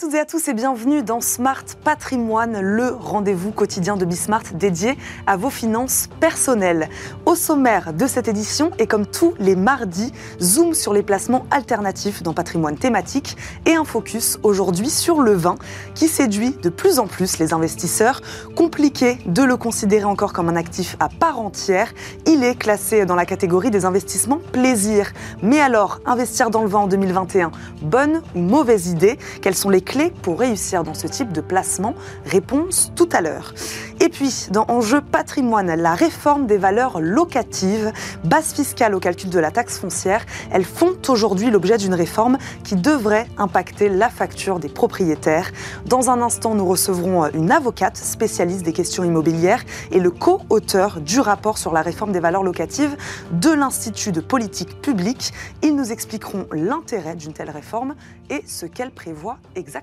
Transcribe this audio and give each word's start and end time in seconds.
toutes 0.00 0.14
et 0.14 0.18
à 0.20 0.24
tous 0.24 0.48
et 0.48 0.54
bienvenue 0.54 1.02
dans 1.02 1.20
Smart 1.20 1.62
Patrimoine, 1.84 2.58
le 2.62 2.88
rendez-vous 2.88 3.50
quotidien 3.50 3.98
de 3.98 4.06
Bismart 4.06 4.44
dédié 4.54 4.96
à 5.26 5.36
vos 5.36 5.50
finances 5.50 6.08
personnelles. 6.20 6.88
Au 7.26 7.34
sommaire 7.34 7.92
de 7.92 8.06
cette 8.06 8.26
édition 8.26 8.70
et 8.78 8.86
comme 8.86 9.04
tous 9.04 9.34
les 9.38 9.56
mardis, 9.56 10.10
zoom 10.40 10.72
sur 10.72 10.94
les 10.94 11.02
placements 11.02 11.44
alternatifs 11.50 12.22
dans 12.22 12.32
patrimoine 12.32 12.78
thématique 12.78 13.36
et 13.66 13.74
un 13.74 13.84
focus 13.84 14.38
aujourd'hui 14.42 14.88
sur 14.88 15.20
le 15.20 15.34
vin 15.34 15.56
qui 15.94 16.08
séduit 16.08 16.56
de 16.62 16.70
plus 16.70 16.98
en 16.98 17.06
plus 17.06 17.36
les 17.36 17.52
investisseurs. 17.52 18.22
Compliqué 18.56 19.18
de 19.26 19.42
le 19.42 19.58
considérer 19.58 20.04
encore 20.04 20.32
comme 20.32 20.48
un 20.48 20.56
actif 20.56 20.96
à 20.98 21.10
part 21.10 21.38
entière, 21.38 21.92
il 22.26 22.42
est 22.42 22.54
classé 22.54 23.04
dans 23.04 23.16
la 23.16 23.26
catégorie 23.26 23.70
des 23.70 23.84
investissements 23.84 24.40
plaisir. 24.52 25.12
Mais 25.42 25.60
alors, 25.60 26.00
investir 26.06 26.48
dans 26.48 26.62
le 26.62 26.68
vin 26.68 26.80
en 26.80 26.86
2021, 26.86 27.50
bonne 27.82 28.22
ou 28.34 28.40
mauvaise 28.40 28.86
idée? 28.86 29.18
Quelles 29.42 29.54
sont 29.54 29.68
les 29.68 29.82
clés 29.90 30.12
pour 30.22 30.38
réussir 30.38 30.84
dans 30.84 30.94
ce 30.94 31.08
type 31.08 31.32
de 31.32 31.40
placement? 31.40 31.96
Réponse 32.24 32.92
tout 32.94 33.08
à 33.10 33.20
l'heure. 33.20 33.54
Et 33.98 34.08
puis, 34.08 34.46
dans 34.52 34.64
Enjeu 34.68 35.00
patrimoine, 35.00 35.74
la 35.74 35.94
réforme 35.94 36.46
des 36.46 36.58
valeurs 36.58 37.00
locatives, 37.00 37.92
base 38.22 38.52
fiscale 38.52 38.94
au 38.94 39.00
calcul 39.00 39.30
de 39.30 39.38
la 39.40 39.50
taxe 39.50 39.78
foncière, 39.78 40.24
elles 40.52 40.64
font 40.64 40.94
aujourd'hui 41.08 41.50
l'objet 41.50 41.76
d'une 41.76 41.92
réforme 41.92 42.38
qui 42.62 42.76
devrait 42.76 43.26
impacter 43.36 43.88
la 43.88 44.08
facture 44.08 44.60
des 44.60 44.68
propriétaires. 44.68 45.50
Dans 45.86 46.08
un 46.08 46.22
instant, 46.22 46.54
nous 46.54 46.66
recevrons 46.66 47.26
une 47.34 47.50
avocate 47.50 47.96
spécialiste 47.96 48.62
des 48.62 48.72
questions 48.72 49.02
immobilières 49.02 49.64
et 49.90 49.98
le 49.98 50.12
co-auteur 50.12 51.00
du 51.00 51.18
rapport 51.18 51.58
sur 51.58 51.72
la 51.72 51.82
réforme 51.82 52.12
des 52.12 52.20
valeurs 52.20 52.44
locatives 52.44 52.96
de 53.32 53.50
l'Institut 53.50 54.12
de 54.12 54.20
politique 54.20 54.80
publique. 54.80 55.32
Ils 55.62 55.74
nous 55.74 55.90
expliqueront 55.90 56.46
l'intérêt 56.52 57.16
d'une 57.16 57.32
telle 57.32 57.50
réforme 57.50 57.96
et 58.30 58.44
ce 58.46 58.66
qu'elle 58.66 58.92
prévoit 58.92 59.38
exactement. 59.56 59.79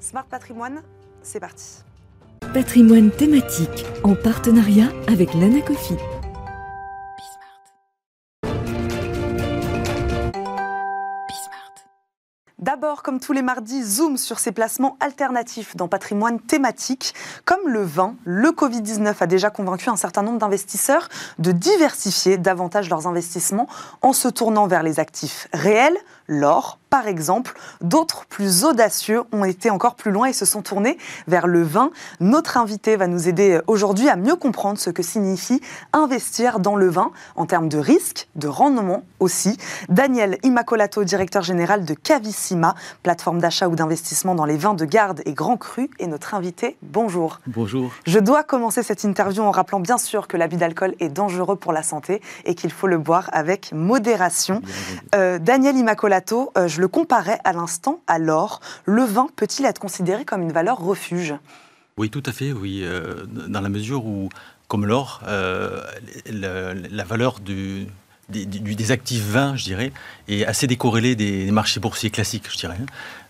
Smart 0.00 0.26
Patrimoine, 0.26 0.82
c'est 1.22 1.40
parti. 1.40 1.82
Patrimoine 2.52 3.10
thématique 3.10 3.84
en 4.04 4.14
partenariat 4.14 4.88
avec 5.08 5.34
l'Anacofi. 5.34 5.94
D'abord, 12.66 13.04
comme 13.04 13.20
tous 13.20 13.32
les 13.32 13.42
mardis, 13.42 13.84
zoom 13.84 14.16
sur 14.16 14.40
ces 14.40 14.50
placements 14.50 14.96
alternatifs 14.98 15.76
dans 15.76 15.86
patrimoine 15.86 16.40
thématique. 16.40 17.14
Comme 17.44 17.68
le 17.68 17.82
vin, 17.82 18.16
le 18.24 18.48
Covid-19 18.48 19.14
a 19.20 19.26
déjà 19.26 19.50
convaincu 19.50 19.88
un 19.88 19.94
certain 19.94 20.22
nombre 20.22 20.38
d'investisseurs 20.38 21.08
de 21.38 21.52
diversifier 21.52 22.38
davantage 22.38 22.90
leurs 22.90 23.06
investissements 23.06 23.68
en 24.02 24.12
se 24.12 24.26
tournant 24.26 24.66
vers 24.66 24.82
les 24.82 24.98
actifs 24.98 25.46
réels, 25.52 25.96
l'or, 26.26 26.78
par 26.90 27.08
exemple. 27.08 27.54
D'autres, 27.80 28.26
plus 28.26 28.64
audacieux, 28.64 29.22
ont 29.32 29.44
été 29.44 29.70
encore 29.70 29.96
plus 29.96 30.10
loin 30.10 30.28
et 30.28 30.32
se 30.32 30.44
sont 30.44 30.62
tournés 30.62 30.98
vers 31.28 31.46
le 31.46 31.62
vin. 31.62 31.90
Notre 32.20 32.56
invité 32.56 32.96
va 32.96 33.06
nous 33.06 33.28
aider 33.28 33.60
aujourd'hui 33.66 34.08
à 34.08 34.16
mieux 34.16 34.36
comprendre 34.36 34.78
ce 34.78 34.90
que 34.90 35.02
signifie 35.02 35.60
investir 35.92 36.60
dans 36.60 36.76
le 36.76 36.88
vin 36.88 37.10
en 37.36 37.46
termes 37.46 37.68
de 37.68 37.78
risque, 37.78 38.28
de 38.34 38.48
rendement 38.48 39.02
aussi. 39.20 39.56
Daniel 39.88 40.38
Immacolato, 40.42 41.04
directeur 41.04 41.42
général 41.42 41.84
de 41.84 41.94
Cavissima, 41.94 42.74
plateforme 43.02 43.40
d'achat 43.40 43.68
ou 43.68 43.76
d'investissement 43.76 44.34
dans 44.34 44.44
les 44.44 44.56
vins 44.56 44.74
de 44.74 44.84
garde 44.84 45.22
et 45.26 45.32
grands 45.32 45.56
crus, 45.56 45.88
est 45.98 46.06
notre 46.06 46.34
invité. 46.34 46.76
Bonjour. 46.82 47.40
Bonjour. 47.46 47.92
Je 48.06 48.18
dois 48.18 48.42
commencer 48.42 48.82
cette 48.82 49.04
interview 49.04 49.42
en 49.42 49.50
rappelant 49.50 49.80
bien 49.80 49.98
sûr 49.98 50.28
que 50.28 50.36
l'abus 50.36 50.56
d'alcool 50.56 50.94
est 51.00 51.08
dangereux 51.08 51.56
pour 51.56 51.72
la 51.72 51.82
santé 51.82 52.22
et 52.44 52.54
qu'il 52.54 52.72
faut 52.72 52.86
le 52.86 52.98
boire 52.98 53.28
avec 53.32 53.72
modération. 53.72 54.62
Euh, 55.14 55.38
Daniel 55.38 55.76
Euh, 56.56 56.68
je 56.68 56.80
le 56.80 56.88
comparais 56.88 57.38
à 57.44 57.52
l'instant 57.52 58.00
à 58.06 58.18
l'or. 58.18 58.60
Le 58.84 59.02
vin 59.02 59.28
peut-il 59.36 59.64
être 59.64 59.78
considéré 59.78 60.24
comme 60.24 60.42
une 60.42 60.52
valeur 60.52 60.78
refuge? 60.78 61.34
Oui, 61.96 62.10
tout 62.10 62.22
à 62.26 62.32
fait, 62.32 62.52
oui. 62.52 62.82
Euh, 62.82 63.24
dans 63.26 63.60
la 63.60 63.68
mesure 63.68 64.04
où, 64.04 64.28
comme 64.68 64.86
l'or, 64.86 65.22
euh, 65.26 65.82
la, 66.26 67.04
valeur 67.04 67.40
des, 67.40 67.86
actifs 68.90 69.22
vins, 69.22 69.56
je 69.56 69.64
dirais, 69.64 69.92
est 70.28 70.44
assez 70.44 70.66
décorrélée 70.66 71.14
des, 71.16 71.50
marchés 71.50 71.80
boursiers 71.80 72.10
classiques, 72.10 72.50
je 72.50 72.58
dirais. 72.58 72.78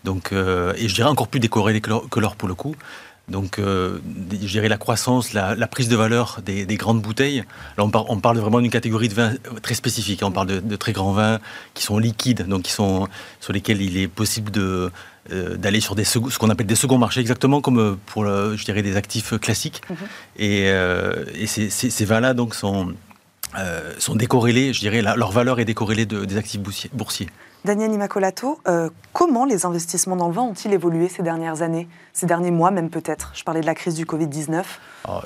Donc, 0.04 0.32
et 0.32 0.88
je 0.88 0.94
dirais 0.94 1.08
encore 1.08 1.28
plus 1.28 1.40
décorrélée 1.40 1.80
que 1.80 2.20
l'or 2.20 2.36
pour 2.36 2.48
le 2.48 2.54
coup. 2.54 2.74
Donc, 3.28 3.58
euh, 3.58 3.98
je 4.30 4.46
dirais 4.46 4.68
la 4.68 4.78
croissance, 4.78 5.32
la, 5.32 5.56
la 5.56 5.66
prise 5.66 5.88
de 5.88 5.96
valeur 5.96 6.40
des, 6.44 6.64
des, 6.64 6.76
grandes 6.76 7.02
bouteilles. 7.02 7.42
Là, 7.76 7.84
on, 7.84 7.90
par, 7.90 8.08
on 8.08 8.20
parle 8.20 8.38
vraiment 8.38 8.60
d'une 8.60 8.70
catégorie 8.70 9.08
de 9.08 9.14
vins 9.14 9.34
très 9.62 9.74
spécifique. 9.74 10.20
On 10.22 10.30
parle 10.30 10.46
de, 10.46 10.60
de, 10.60 10.76
très 10.76 10.92
grands 10.92 11.12
vins 11.12 11.40
qui 11.74 11.82
sont 11.82 11.98
liquides, 11.98 12.46
donc 12.46 12.62
qui 12.62 12.72
sont 12.72 13.08
sur 13.40 13.52
lesquels 13.52 13.82
il 13.82 13.96
est 13.96 14.06
possible 14.06 14.52
de 14.52 14.92
euh, 15.32 15.56
d'aller 15.56 15.80
sur 15.80 15.96
des 15.96 16.04
ce 16.04 16.18
qu'on 16.38 16.50
appelle 16.50 16.66
des 16.68 16.76
seconds 16.76 16.98
marchés, 16.98 17.20
exactement 17.20 17.60
comme 17.60 17.98
pour, 18.06 18.22
le, 18.22 18.56
je 18.56 18.64
dirais, 18.64 18.82
des 18.82 18.96
actifs 18.96 19.36
classiques. 19.40 19.82
-hmm. 19.90 19.94
Et, 20.38 20.62
euh, 20.66 21.24
et 21.34 21.48
ces, 21.48 21.68
ces, 21.68 21.90
ces 21.90 22.04
vins-là 22.04 22.32
donc 22.32 22.54
sont 22.54 22.94
euh, 23.58 23.92
sont 23.98 24.16
décorrélés, 24.16 24.72
je 24.72 24.80
dirais, 24.80 25.02
la, 25.02 25.16
leur 25.16 25.32
valeur 25.32 25.58
est 25.60 25.64
décorrélée 25.64 26.04
de, 26.04 26.24
des 26.24 26.36
actifs 26.36 26.60
boursiers. 26.92 27.28
Daniel 27.66 27.92
Immacolato, 27.92 28.60
euh, 28.68 28.88
comment 29.12 29.44
les 29.44 29.66
investissements 29.66 30.14
dans 30.14 30.28
le 30.28 30.34
vin 30.34 30.42
ont-ils 30.42 30.72
évolué 30.72 31.08
ces 31.08 31.24
dernières 31.24 31.62
années, 31.62 31.88
ces 32.12 32.24
derniers 32.24 32.52
mois 32.52 32.70
même 32.70 32.90
peut-être? 32.90 33.32
Je 33.34 33.42
parlais 33.42 33.60
de 33.60 33.66
la 33.66 33.74
crise 33.74 33.96
du 33.96 34.04
Covid-19. 34.04 34.62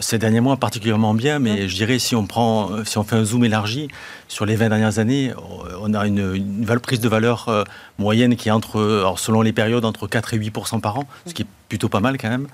Ces 0.00 0.16
derniers 0.16 0.40
mois 0.40 0.56
particulièrement 0.56 1.12
bien, 1.12 1.38
mais 1.38 1.64
mmh. 1.64 1.68
je 1.68 1.74
dirais 1.76 1.98
si 1.98 2.16
on, 2.16 2.26
prend, 2.26 2.82
si 2.84 2.96
on 2.96 3.04
fait 3.04 3.16
un 3.16 3.24
zoom 3.24 3.44
élargi, 3.44 3.88
sur 4.26 4.46
les 4.46 4.56
20 4.56 4.70
dernières 4.70 4.98
années, 4.98 5.32
on 5.82 5.92
a 5.92 6.06
une, 6.06 6.34
une 6.34 6.80
prise 6.80 7.00
de 7.00 7.08
valeur 7.10 7.48
euh, 7.48 7.64
moyenne 7.98 8.36
qui 8.36 8.48
est 8.48 8.52
entre, 8.52 8.80
alors 8.80 9.18
selon 9.18 9.42
les 9.42 9.52
périodes, 9.52 9.84
entre 9.84 10.06
4 10.06 10.32
et 10.32 10.38
8% 10.38 10.80
par 10.80 10.98
an, 10.98 11.04
ce 11.26 11.34
qui 11.34 11.42
est 11.42 11.48
plutôt 11.68 11.90
pas 11.90 12.00
mal 12.00 12.16
quand 12.16 12.30
même. 12.30 12.48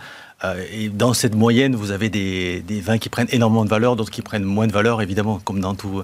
Euh, 0.45 0.63
et 0.71 0.89
dans 0.89 1.15
cette 1.15 1.35
moyenne, 1.35 1.75
vous 1.75 1.91
avez 1.91 2.09
des, 2.11 2.63
vins 2.81 2.99
qui 2.99 3.09
prennent 3.09 3.29
énormément 3.31 3.65
de 3.65 3.71
valeur, 3.71 3.97
d'autres 3.97 4.11
qui 4.11 4.23
prennent 4.23 4.45
moins 4.45 4.67
de 4.67 4.73
valeur, 4.73 5.01
évidemment, 5.01 5.41
comme 5.45 5.61
dans 5.61 5.75
tout, 5.75 6.03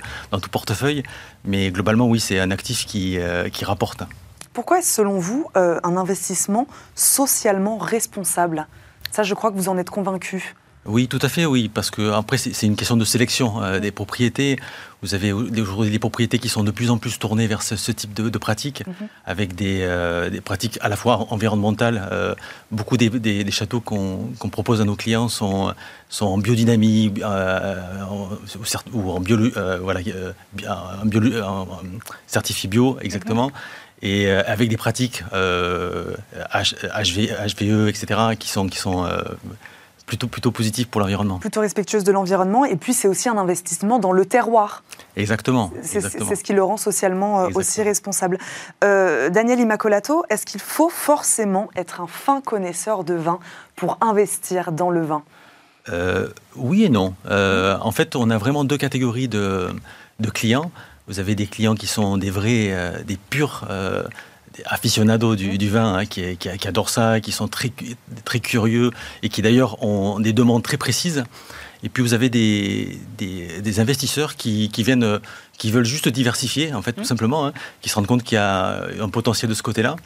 portefeuille. 0.50 1.02
Mais 1.44 1.70
globalement, 1.70 2.06
oui, 2.06 2.20
c'est 2.20 2.38
un 2.38 2.50
actif 2.50 2.86
qui, 2.86 3.18
euh, 3.18 3.48
rapporte. 3.62 4.02
Pourquoi 4.52 4.78
est-ce, 4.78 4.94
selon 4.94 5.18
vous, 5.18 5.46
euh, 5.56 5.80
un 5.82 5.96
investissement 5.96 6.66
socialement 6.94 7.78
responsable? 7.78 8.66
Ça, 9.10 9.22
je 9.22 9.34
crois 9.34 9.50
que 9.50 9.56
vous 9.56 9.68
en 9.68 9.78
êtes 9.78 9.90
convaincu. 9.90 10.54
Oui, 10.84 11.06
tout 11.06 11.20
à 11.22 11.28
fait, 11.28 11.46
oui, 11.46 11.68
parce 11.72 11.90
que 11.92 12.10
après 12.10 12.38
c'est 12.38 12.66
une 12.66 12.74
question 12.74 12.96
de 12.96 13.04
sélection 13.04 13.62
euh, 13.62 13.78
des 13.78 13.92
propriétés. 13.92 14.58
Vous 15.00 15.14
avez 15.14 15.32
aujourd'hui 15.32 15.92
des 15.92 16.00
propriétés 16.00 16.40
qui 16.40 16.48
sont 16.48 16.64
de 16.64 16.72
plus 16.72 16.90
en 16.90 16.98
plus 16.98 17.20
tournées 17.20 17.46
vers 17.46 17.62
ce, 17.62 17.76
ce 17.76 17.92
type 17.92 18.12
de, 18.14 18.28
de 18.28 18.38
pratiques, 18.38 18.82
mm 18.86 18.90
-hmm. 18.90 19.06
avec 19.32 19.54
des, 19.54 19.78
euh, 19.82 20.28
des, 20.30 20.40
pratiques 20.40 20.78
à 20.80 20.88
la 20.88 20.96
fois 20.96 21.14
environnementales. 21.34 21.98
Euh, 22.10 22.34
beaucoup 22.72 22.96
des, 22.96 23.10
des, 23.10 23.44
des 23.44 23.54
châteaux 23.58 23.80
qu'on 23.80 24.32
qu 24.40 24.48
propose 24.58 24.80
à 24.80 24.84
nos 24.84 24.96
clients 24.96 25.28
sont, 25.28 25.72
sont 26.08 26.26
en 26.34 26.38
biodynamie 26.44 27.12
ou 28.96 29.02
en 29.16 29.20
bio, 29.26 29.36
voilà, 29.86 30.00
en 31.02 31.06
bio, 31.12 31.20
en 31.44 31.68
certifié 32.26 32.66
bio, 32.74 32.86
exactement. 33.06 33.48
Mm 33.48 33.54
-hmm. 33.54 34.10
Et 34.10 34.20
avec 34.54 34.66
des 34.72 34.80
pratiques 34.84 35.18
HV, 37.06 37.18
HVE, 37.52 37.80
etc., 37.92 38.02
qui 38.40 38.48
sont, 38.54 38.66
qui 38.72 38.78
sont 38.86 38.98
plutôt, 40.12 40.26
plutôt 40.26 40.50
positif 40.50 40.88
pour 40.88 41.00
l'environnement. 41.00 41.38
Plutôt 41.38 41.62
respectueuse 41.62 42.04
de 42.04 42.12
l'environnement. 42.12 42.66
Et 42.66 42.76
puis, 42.76 42.92
c'est 42.92 43.08
aussi 43.08 43.30
un 43.30 43.38
investissement 43.38 43.98
dans 43.98 44.12
le 44.12 44.26
terroir. 44.26 44.82
Exactement. 45.16 45.72
C'est 45.82 46.02
ce 46.02 46.44
qui 46.44 46.52
le 46.52 46.62
rend 46.62 46.76
socialement 46.76 47.40
euh, 47.40 47.48
aussi 47.54 47.82
responsable. 47.82 48.36
Euh, 48.84 49.30
Daniel 49.30 49.58
Immacolato, 49.58 50.22
est-ce 50.28 50.44
qu'il 50.44 50.60
faut 50.60 50.90
forcément 50.90 51.70
être 51.76 52.02
un 52.02 52.06
fin 52.06 52.42
connaisseur 52.42 53.04
de 53.04 53.14
vin 53.14 53.38
pour 53.74 53.96
investir 54.02 54.72
dans 54.72 54.90
le 54.90 55.00
vin? 55.00 55.22
Euh, 55.88 56.28
Oui 56.56 56.84
et 56.84 56.90
non. 56.90 57.14
Euh, 57.30 57.78
en 57.80 57.90
fait, 57.90 58.14
on 58.14 58.28
a 58.28 58.36
vraiment 58.36 58.64
deux 58.64 58.76
catégories 58.76 59.28
de, 59.28 59.68
de, 60.20 60.28
clients. 60.30 60.70
Vous 61.08 61.20
avez 61.20 61.34
des 61.34 61.46
clients 61.46 61.74
qui 61.74 61.86
sont 61.86 62.18
des 62.18 62.30
vrais, 62.30 62.68
euh, 62.72 63.02
des 63.02 63.16
purs 63.16 63.66
aficionados 64.66 65.36
du, 65.36 65.58
du 65.58 65.68
vin 65.68 65.94
hein, 65.94 66.06
qui, 66.06 66.36
qui, 66.36 66.48
qui, 66.56 66.68
adorent 66.68 66.88
ça, 66.88 67.20
qui 67.20 67.32
sont 67.32 67.48
très, 67.48 67.72
très 68.24 68.40
curieux 68.40 68.90
et 69.22 69.28
qui 69.28 69.42
d'ailleurs 69.42 69.82
ont 69.82 70.20
des 70.20 70.32
demandes 70.32 70.62
très 70.62 70.76
précises. 70.76 71.24
Et 71.84 71.88
puis 71.88 72.02
vous 72.02 72.14
avez 72.14 72.28
des, 72.28 72.98
des, 73.18 73.60
des 73.60 73.80
investisseurs 73.80 74.36
qui, 74.36 74.70
qui, 74.70 74.84
viennent, 74.84 75.18
qui 75.58 75.72
veulent 75.72 75.84
juste 75.84 76.08
diversifier, 76.08 76.72
en 76.74 76.82
fait, 76.82 76.92
tout 76.92 77.00
mmh. 77.00 77.04
simplement, 77.04 77.46
hein, 77.46 77.52
qui 77.80 77.88
se 77.88 77.96
rendent 77.96 78.06
compte 78.06 78.22
qu'il 78.22 78.36
y 78.36 78.38
a 78.38 78.84
un 79.00 79.08
potentiel 79.08 79.48
de 79.48 79.54
ce 79.54 79.62
côté-là 79.62 79.96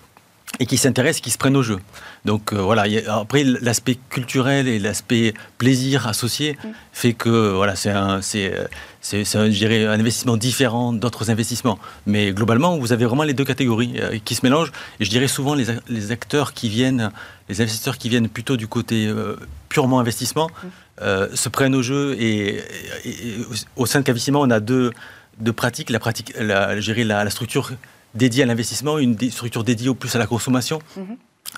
et 0.58 0.66
qui 0.66 0.76
s'intéressent, 0.76 1.20
qui 1.20 1.30
se 1.30 1.38
prennent 1.38 1.56
au 1.56 1.62
jeu. 1.62 1.78
Donc 2.24 2.52
euh, 2.52 2.60
voilà, 2.60 2.82
a, 2.82 3.20
après 3.20 3.44
l'aspect 3.44 3.98
culturel 4.08 4.68
et 4.68 4.78
l'aspect 4.78 5.34
plaisir 5.58 6.06
associé 6.06 6.52
mmh. 6.52 6.68
fait 6.92 7.12
que 7.12 7.52
voilà, 7.52 7.76
c'est 7.76 7.90
un, 7.90 8.22
c'est, 8.22 8.52
c'est, 9.00 9.36
un, 9.36 9.42
un 9.42 10.00
investissement 10.00 10.36
différent 10.36 10.92
d'autres 10.92 11.30
investissements. 11.30 11.78
Mais 12.06 12.32
globalement, 12.32 12.78
vous 12.78 12.92
avez 12.92 13.04
vraiment 13.04 13.22
les 13.22 13.34
deux 13.34 13.44
catégories 13.44 13.94
euh, 14.00 14.18
qui 14.24 14.34
se 14.34 14.44
mélangent. 14.44 14.72
Et 14.98 15.04
je 15.04 15.10
dirais 15.10 15.28
souvent 15.28 15.54
les, 15.54 15.66
les, 15.88 16.10
acteurs 16.10 16.54
qui 16.54 16.68
viennent, 16.68 17.10
les 17.48 17.60
investisseurs 17.60 17.98
qui 17.98 18.08
viennent 18.08 18.28
plutôt 18.28 18.56
du 18.56 18.66
côté 18.66 19.06
euh, 19.06 19.36
purement 19.68 20.00
investissement, 20.00 20.48
mmh. 20.48 20.66
euh, 21.02 21.28
se 21.34 21.48
prennent 21.48 21.74
au 21.74 21.82
jeu. 21.82 22.16
Et, 22.18 22.62
et, 23.04 23.08
et, 23.08 23.46
au 23.76 23.86
sein 23.86 24.00
de 24.00 24.04
Cavissima, 24.04 24.38
on 24.38 24.50
a 24.50 24.60
deux, 24.60 24.92
deux 25.38 25.52
pratiques. 25.52 25.90
La 25.90 25.98
pratique, 25.98 26.32
la, 26.38 26.80
je 26.80 26.92
dirais 26.92 27.04
la, 27.04 27.24
la 27.24 27.30
structure 27.30 27.72
dédiée 28.16 28.42
à 28.42 28.46
l'investissement, 28.46 28.98
une 28.98 29.18
structure 29.30 29.64
dédiée 29.64 29.88
au 29.88 29.94
plus 29.94 30.14
à 30.16 30.18
la 30.18 30.26
consommation. 30.26 30.80
Mmh. 30.96 31.00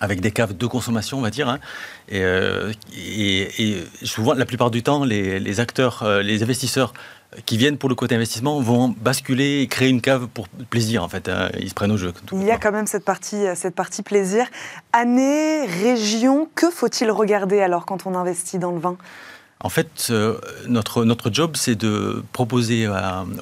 avec 0.00 0.20
des 0.20 0.30
caves 0.30 0.56
de 0.56 0.66
consommation, 0.66 1.18
on 1.18 1.22
va 1.22 1.30
dire. 1.30 1.48
Hein. 1.48 1.58
Euh, 2.12 2.72
et, 2.96 3.48
et, 3.62 3.84
souvent, 4.04 4.34
la 4.34 4.44
plupart 4.44 4.70
du 4.70 4.82
temps, 4.82 5.04
les, 5.04 5.60
acteurs, 5.60 6.02
euh, 6.02 6.22
les 6.22 6.42
investisseurs 6.42 6.92
qui 7.46 7.56
viennent 7.56 7.76
pour 7.76 7.88
le 7.88 7.94
côté 7.94 8.14
investissement 8.14 8.60
vont 8.60 8.88
basculer 8.88 9.60
et 9.60 9.66
créer 9.66 9.88
une 9.88 10.00
cave 10.00 10.28
pour 10.28 10.48
plaisir, 10.48 11.02
en 11.02 11.08
fait. 11.08 11.28
Hein. 11.28 11.50
Ils 11.58 11.68
se 11.68 11.74
prennent 11.74 11.92
au 11.92 11.96
jeu. 11.96 12.12
Il 12.32 12.42
y 12.42 12.50
a 12.50 12.58
quand 12.58 12.72
même 12.72 12.86
cette 12.86 13.04
partie, 13.04 13.46
euh, 13.46 13.54
cette 13.54 13.74
partie 13.74 14.02
plaisir. 14.02 14.46
Année, 14.92 15.66
région, 15.66 16.48
que 16.54 16.70
faut-il 16.70 17.10
regarder 17.10 17.60
alors 17.60 17.86
quand 17.86 18.06
on 18.06 18.14
investit 18.14 18.58
dans 18.58 18.72
le 18.72 18.78
vin? 18.78 18.96
En 19.60 19.68
fait, 19.68 20.12
notre, 20.66 21.04
notre 21.04 21.32
job, 21.32 21.56
c'est 21.56 21.74
de 21.74 22.22
proposer 22.32 22.88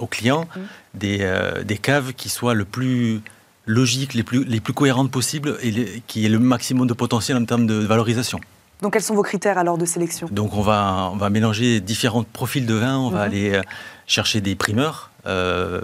aux 0.00 0.06
clients 0.06 0.44
mmh. 0.44 0.60
des, 0.94 1.62
des, 1.64 1.76
caves 1.76 2.14
qui 2.14 2.28
soient 2.28 2.54
le 2.54 2.64
plus 2.64 3.20
logiques, 3.66 4.14
les 4.14 4.22
plus, 4.22 4.44
les 4.44 4.60
plus 4.60 4.72
cohérentes 4.72 5.10
possibles 5.10 5.58
et 5.62 6.02
qui 6.06 6.24
aient 6.24 6.30
le 6.30 6.38
maximum 6.38 6.86
de 6.86 6.94
potentiel 6.94 7.36
en 7.36 7.44
termes 7.44 7.66
de 7.66 7.74
valorisation. 7.74 8.40
Donc 8.82 8.92
quels 8.92 9.02
sont 9.02 9.14
vos 9.14 9.22
critères 9.22 9.58
alors 9.58 9.78
de 9.78 9.86
sélection? 9.86 10.28
Donc 10.30 10.54
on 10.54 10.60
va, 10.60 11.10
on 11.12 11.16
va 11.16 11.30
mélanger 11.30 11.80
différents 11.80 12.24
profils 12.24 12.66
de 12.66 12.74
vins, 12.74 12.98
on 12.98 13.08
va 13.08 13.20
mhm. 13.20 13.24
aller 13.24 13.54
euh, 13.54 13.62
chercher 14.06 14.40
des 14.40 14.54
primeurs. 14.54 15.10
Euh, 15.26 15.80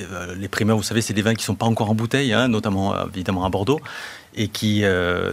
euh, 0.00 0.34
les 0.34 0.48
primeurs, 0.48 0.76
vous 0.76 0.82
savez, 0.82 1.02
c'est 1.02 1.12
des 1.12 1.22
vins 1.22 1.34
qui 1.34 1.42
ne 1.42 1.46
sont 1.46 1.54
pas 1.54 1.66
encore 1.66 1.90
en 1.90 1.94
bouteille, 1.94 2.32
hein, 2.32 2.48
notamment 2.48 2.94
évidemment 3.08 3.44
à 3.44 3.50
Bordeaux, 3.50 3.80
et 4.34 4.48
qui, 4.48 4.82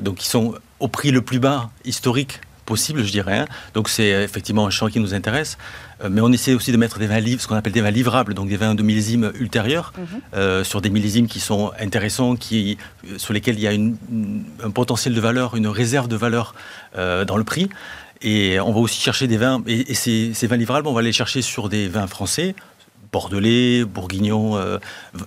donc, 0.01 0.15
qui 0.15 0.27
sont 0.27 0.55
au 0.79 0.87
prix 0.87 1.11
le 1.11 1.21
plus 1.21 1.39
bas 1.39 1.71
historique 1.85 2.41
possible, 2.67 3.03
je 3.03 3.11
dirais. 3.11 3.39
Hein. 3.39 3.47
Donc 3.73 3.89
c'est 3.89 4.09
effectivement 4.23 4.67
un 4.67 4.69
champ 4.69 4.87
qui 4.89 4.99
nous 4.99 5.15
intéresse. 5.15 5.57
Euh, 6.03 6.09
mais 6.11 6.21
on 6.21 6.31
essaie 6.31 6.53
aussi 6.53 6.71
de 6.71 6.77
mettre 6.77 6.99
des 6.99 7.07
vins 7.07 7.19
livres, 7.19 7.41
ce 7.41 7.47
qu'on 7.47 7.55
appelle 7.55 7.73
des 7.73 7.81
vins 7.81 7.91
livrables, 7.91 8.33
donc 8.33 8.49
des 8.49 8.57
vins 8.57 8.75
de 8.75 8.83
millésime 8.83 9.31
ultérieurs, 9.39 9.93
mhm. 9.97 10.05
euh, 10.35 10.63
sur 10.63 10.81
des 10.81 10.89
millésimes 10.89 11.27
qui 11.27 11.39
sont 11.39 11.71
intéressants, 11.79 12.35
qui, 12.35 12.77
euh, 13.05 13.17
sur 13.17 13.33
lesquels 13.33 13.55
il 13.55 13.61
y 13.61 13.67
a 13.67 13.71
un 14.63 14.71
potentiel 14.71 15.15
de 15.15 15.21
valeur, 15.21 15.55
une 15.55 15.67
réserve 15.67 16.07
de 16.07 16.15
valeur 16.15 16.53
dans 16.95 17.37
le 17.37 17.43
prix. 17.43 17.69
Et 18.21 18.59
on 18.59 18.71
va 18.71 18.79
aussi 18.79 18.99
chercher 18.99 19.27
des 19.27 19.37
vins, 19.37 19.61
et, 19.67 19.93
ces, 19.93 20.33
ces, 20.33 20.47
vins 20.47 20.57
livrables, 20.57 20.87
on 20.87 20.93
va 20.93 21.03
les 21.03 21.11
chercher 21.11 21.41
sur 21.43 21.69
des 21.69 21.87
vins 21.87 22.07
français, 22.07 22.55
bordelais, 23.11 23.85
bourguignon, 23.85 24.57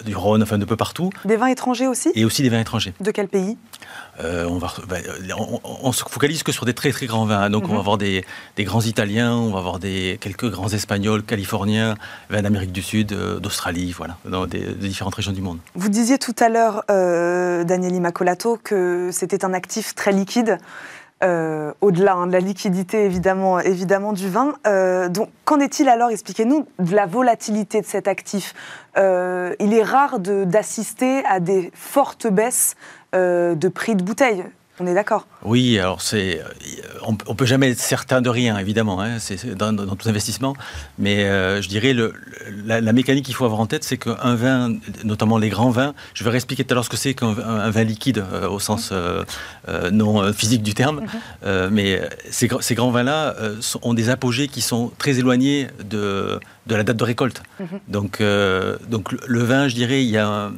du 0.05 0.15
Rhône, 0.15 0.43
enfin 0.43 0.59
de 0.59 0.65
peu 0.65 0.77
partout. 0.77 1.11
Des 1.25 1.37
vins 1.37 1.47
étrangers 1.47 1.87
aussi 1.87 2.11
Et 2.15 2.25
aussi 2.25 2.43
des 2.43 2.49
vins 2.49 2.61
étrangers. 2.61 2.95
De 3.01 3.11
quel 3.11 3.29
pays 3.29 3.57
euh, 4.23 4.47
on, 4.49 4.59
va, 4.59 4.73
bah, 4.89 4.97
on, 5.65 5.93
se 5.93 6.05
focalise 6.05 6.43
que 6.43 6.53
sur 6.53 6.65
des 6.65 6.75
très 6.75 6.91
très 6.91 7.07
grands 7.07 7.25
vins. 7.25 7.49
Donc 7.49 7.65
on 7.65 7.69
va 7.69 7.75
mhm. 7.75 7.81
avoir 7.81 7.99
des, 7.99 8.25
grands 8.59 8.83
Italiens, 8.83 9.35
on 9.35 9.51
va 9.51 9.59
avoir 9.59 9.79
des, 9.79 10.19
quelques 10.21 10.51
grands 10.51 10.69
Espagnols, 10.69 11.23
Californiens, 11.23 11.97
vins 12.29 12.43
d'Amérique 12.43 12.73
du 12.73 12.83
Sud, 12.83 13.13
euh, 13.13 13.39
d'Australie, 13.39 13.93
voilà, 13.93 14.17
dans 14.25 14.47
des, 14.47 14.61
différentes 14.75 15.15
régions 15.15 15.33
du 15.33 15.41
monde. 15.41 15.59
Vous 15.75 15.89
disiez 15.89 16.19
tout 16.19 16.35
à 16.39 16.49
l'heure, 16.49 16.85
euh, 16.91 17.65
Daniel 17.65 17.95
Immacolato, 17.95 18.59
que 18.63 19.11
c'était 19.13 19.45
un 19.45 19.55
actif 19.55 19.95
très 19.95 20.13
liquide. 20.13 20.59
Euh, 21.23 21.73
au-delà 21.83 22.15
hein, 22.15 22.27
de 22.27 22.33
la 22.33 22.41
liquidité 22.41 23.05
évidemment, 23.05 23.61
évidemment 23.61 24.13
du 24.13 24.29
vin. 24.31 24.55
donc, 25.09 25.29
qu'en 25.45 25.61
est-il 25.61 25.89
alors, 25.89 26.11
expliquez-nous, 26.11 26.67
de 26.79 26.95
la 26.95 27.07
volatilité 27.07 27.81
de 27.81 27.87
cet 27.87 28.09
actif 28.09 28.55
Il 28.97 29.75
est 29.75 29.83
rare 29.83 30.19
d'assister 30.19 31.23
à 31.27 31.41
des 31.41 31.71
fortes 31.75 32.27
baisses 32.27 32.77
euh, 33.15 33.57
de 33.57 33.69
prix 33.69 33.97
de 33.97 34.05
bouteille. 34.05 34.45
On 34.83 34.87
est 34.87 34.95
d'accord 34.95 35.27
Oui, 35.45 35.79
alors 35.79 36.01
c'est, 36.01 36.43
on, 37.03 37.13
ne 37.13 37.35
peut 37.35 37.45
jamais 37.45 37.73
être 37.73 37.79
certain 37.79 38.23
de 38.23 38.31
rien, 38.31 38.57
évidemment, 38.57 39.03
hein, 39.03 39.19
c'est 39.19 39.55
dans, 39.55 39.77
tout 39.77 40.09
investissement. 40.09 40.57
Mais 40.99 41.25
euh, 41.25 41.61
je 41.61 41.69
dirais 41.69 41.93
le, 41.93 42.15
la, 42.65 42.81
mécanique 42.95 43.27
qu'il 43.27 43.35
faut 43.35 43.45
avoir 43.45 43.61
en 43.61 43.67
tête, 43.67 43.85
c'est 43.85 43.99
qu'un 43.99 44.35
vin, 44.35 44.73
notamment 45.05 45.37
les 45.37 45.51
grands 45.51 45.69
vins, 45.69 45.93
je 46.15 46.25
vais 46.25 46.31
réexpliquer 46.31 46.65
tout 46.65 46.73
à 46.73 46.75
l'heure 46.77 46.85
ce 46.87 46.89
que 46.89 46.97
c'est 46.97 47.13
qu'un 47.13 47.35
vin 47.71 47.85
liquide 47.85 48.25
euh, 48.33 48.49
au 48.49 48.59
sens 48.59 48.91
non 49.93 50.33
physique 50.33 50.63
du 50.63 50.73
terme. 50.73 51.03
Mhm. 51.45 51.69
mais 51.71 52.01
ces, 52.31 52.49
ces 52.61 52.75
grands 52.75 52.91
vins-là 52.91 53.35
ont 53.83 53.93
des 53.93 54.09
apogées 54.09 54.49
qui 54.49 54.63
sont 54.63 54.93
très 54.97 55.19
éloignés 55.19 55.67
de, 55.85 56.41
de 56.67 56.75
la 56.75 56.85
date 56.85 56.97
de 56.97 57.05
récolte. 57.05 57.43
Mhm. 57.59 57.67
Donc, 57.89 58.23
donc 58.89 59.13
le, 59.13 59.43
vin, 59.43 59.69
je 59.69 59.75
dirais, 59.75 60.03
il 60.03 60.11
y 60.11 60.17
a 60.17 60.51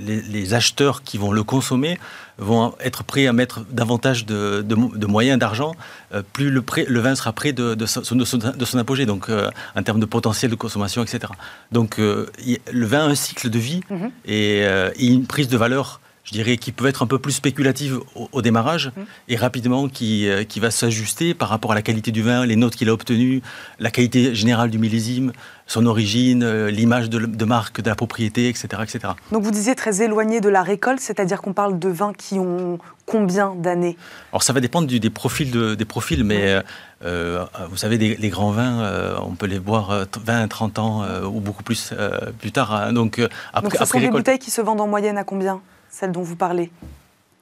les, 0.00 0.54
acheteurs 0.54 1.02
qui 1.02 1.18
vont 1.18 1.32
le 1.32 1.42
consommer 1.42 1.98
vont 2.38 2.74
être 2.80 3.04
prêts 3.04 3.26
à 3.26 3.32
mettre 3.32 3.64
davantage 3.70 4.26
de, 4.26 5.06
moyens 5.06 5.38
d'argent, 5.38 5.74
euh, 6.12 6.22
plus 6.32 6.50
le, 6.50 6.64
le, 6.88 7.00
vin 7.00 7.14
sera 7.14 7.32
prêt 7.32 7.52
de, 7.52 7.86
son, 7.86 8.16
de 8.16 8.24
son, 8.64 8.78
apogée, 8.78 9.06
donc 9.06 9.28
euh, 9.28 9.50
en 9.76 9.82
termes 9.82 10.00
de 10.00 10.06
potentiel 10.06 10.50
de 10.50 10.56
consommation, 10.56 11.02
etc. 11.02 11.32
Donc 11.72 11.98
euh, 11.98 12.26
le 12.72 12.86
vin 12.86 13.00
a 13.00 13.08
un 13.08 13.14
cycle 13.14 13.50
de 13.50 13.58
vie 13.58 13.80
mhm. 13.90 14.10
et, 14.26 14.64
une 14.98 15.26
prise 15.26 15.48
de 15.48 15.56
valeur 15.56 16.00
je 16.24 16.32
dirais, 16.32 16.56
qui 16.56 16.72
peut 16.72 16.86
être 16.86 17.02
un 17.02 17.06
peu 17.06 17.18
plus 17.18 17.32
spéculative 17.32 18.00
au, 18.32 18.42
démarrage 18.42 18.92
mhm. 18.96 19.04
et 19.28 19.36
rapidement 19.36 19.88
qui, 19.88 20.28
qui 20.48 20.58
va 20.58 20.70
s'ajuster 20.70 21.34
par 21.34 21.48
rapport 21.48 21.72
à 21.72 21.74
la 21.74 21.82
qualité 21.82 22.12
du 22.12 22.22
vin, 22.22 22.46
les 22.46 22.56
notes 22.56 22.76
qu'il 22.76 22.88
a 22.88 22.92
obtenues, 22.92 23.42
la 23.78 23.90
qualité 23.90 24.34
générale 24.34 24.70
du 24.70 24.78
millésime, 24.78 25.32
son 25.66 25.86
origine, 25.86 26.42
euh, 26.42 26.70
l'image 26.70 27.08
de, 27.08 27.44
marque, 27.44 27.80
de 27.80 27.88
la 27.88 27.94
propriété, 27.94 28.48
etc., 28.48 28.82
etc. 28.82 29.14
Donc 29.32 29.42
vous 29.42 29.50
disiez 29.50 29.74
très 29.74 30.02
éloigné 30.02 30.40
de 30.40 30.48
la 30.48 30.62
récolte, 30.62 31.00
c'est-à-dire 31.00 31.40
qu'on 31.40 31.52
parle 31.52 31.78
de 31.78 31.88
vins 31.88 32.12
qui 32.12 32.38
ont 32.38 32.78
combien 33.06 33.54
d'années? 33.54 33.96
Alors 34.32 34.42
ça 34.42 34.52
va 34.52 34.60
dépendre 34.60 34.86
des, 34.88 35.10
profils 35.10 35.76
des 35.76 35.84
profils, 35.84 36.24
mais 36.24 36.48
euh, 36.48 36.62
euh, 37.04 37.44
vous 37.70 37.76
savez, 37.76 37.98
les, 37.98 38.28
grands 38.28 38.50
vins, 38.50 39.16
on 39.22 39.34
peut 39.34 39.46
les 39.46 39.58
boire 39.58 40.06
20, 40.24 40.48
30 40.48 40.78
ans 40.78 41.04
ou 41.24 41.40
beaucoup 41.40 41.62
plus 41.62 41.92
plus 42.38 42.52
tard. 42.52 42.74
Hein. 42.74 42.92
donc, 42.92 43.20
après, 43.52 43.70
donc 43.70 43.78
ce 43.78 43.84
sont 43.84 44.00
des 44.00 44.08
bouteilles 44.08 44.38
qui 44.38 44.50
se 44.50 44.60
vendent 44.60 44.80
en 44.80 44.88
moyenne 44.88 45.18
à 45.18 45.24
combien? 45.24 45.60
Celles 45.94 46.10
dont 46.10 46.22
vous 46.22 46.34
parlez 46.34 46.72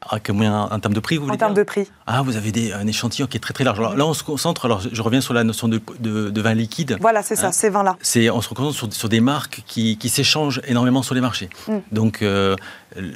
ah, 0.03 0.17
en 0.17 0.81
termes 0.81 0.95
de 0.95 1.01
prix, 1.01 1.17
vous 1.17 1.27
voulez 1.27 1.37
En 1.37 1.39
termes 1.39 1.55
de 1.55 1.63
prix. 1.63 1.89
Ah, 2.09 2.23
vous 2.23 2.37
avez 2.37 2.51
des, 2.51 2.73
un 2.73 2.89
échantillon 2.89 3.29
qui 3.29 3.37
est 3.37 3.41
très 3.41 3.55
très 3.55 3.63
large. 3.63 3.81
là, 3.81 4.05
on 4.05 4.15
se 4.15 4.25
concentre, 4.25 4.65
alors 4.65 4.81
je 4.81 5.01
reviens 5.01 5.21
sur 5.21 5.33
la 5.33 5.45
notion 5.45 5.69
de, 5.69 5.81
de, 6.01 6.41
vin 6.41 6.53
liquide. 6.53 6.99
Voilà, 7.01 7.23
c'est 7.23 7.37
ça, 7.37 7.47
hein. 7.47 7.53
ces 7.53 7.71
vins-là. 7.71 7.97
On 8.35 8.41
se 8.41 8.49
concentre 8.49 8.75
sur, 8.75 8.93
sur, 8.93 9.09
des 9.09 9.21
marques 9.21 9.63
qui, 9.65 9.97
qui 9.99 10.09
s'échangent 10.09 10.61
énormément 10.67 11.05
sur 11.05 11.15
les 11.15 11.21
marchés. 11.21 11.49
Mm. 11.69 11.77
Donc, 11.93 12.23
euh, 12.23 12.57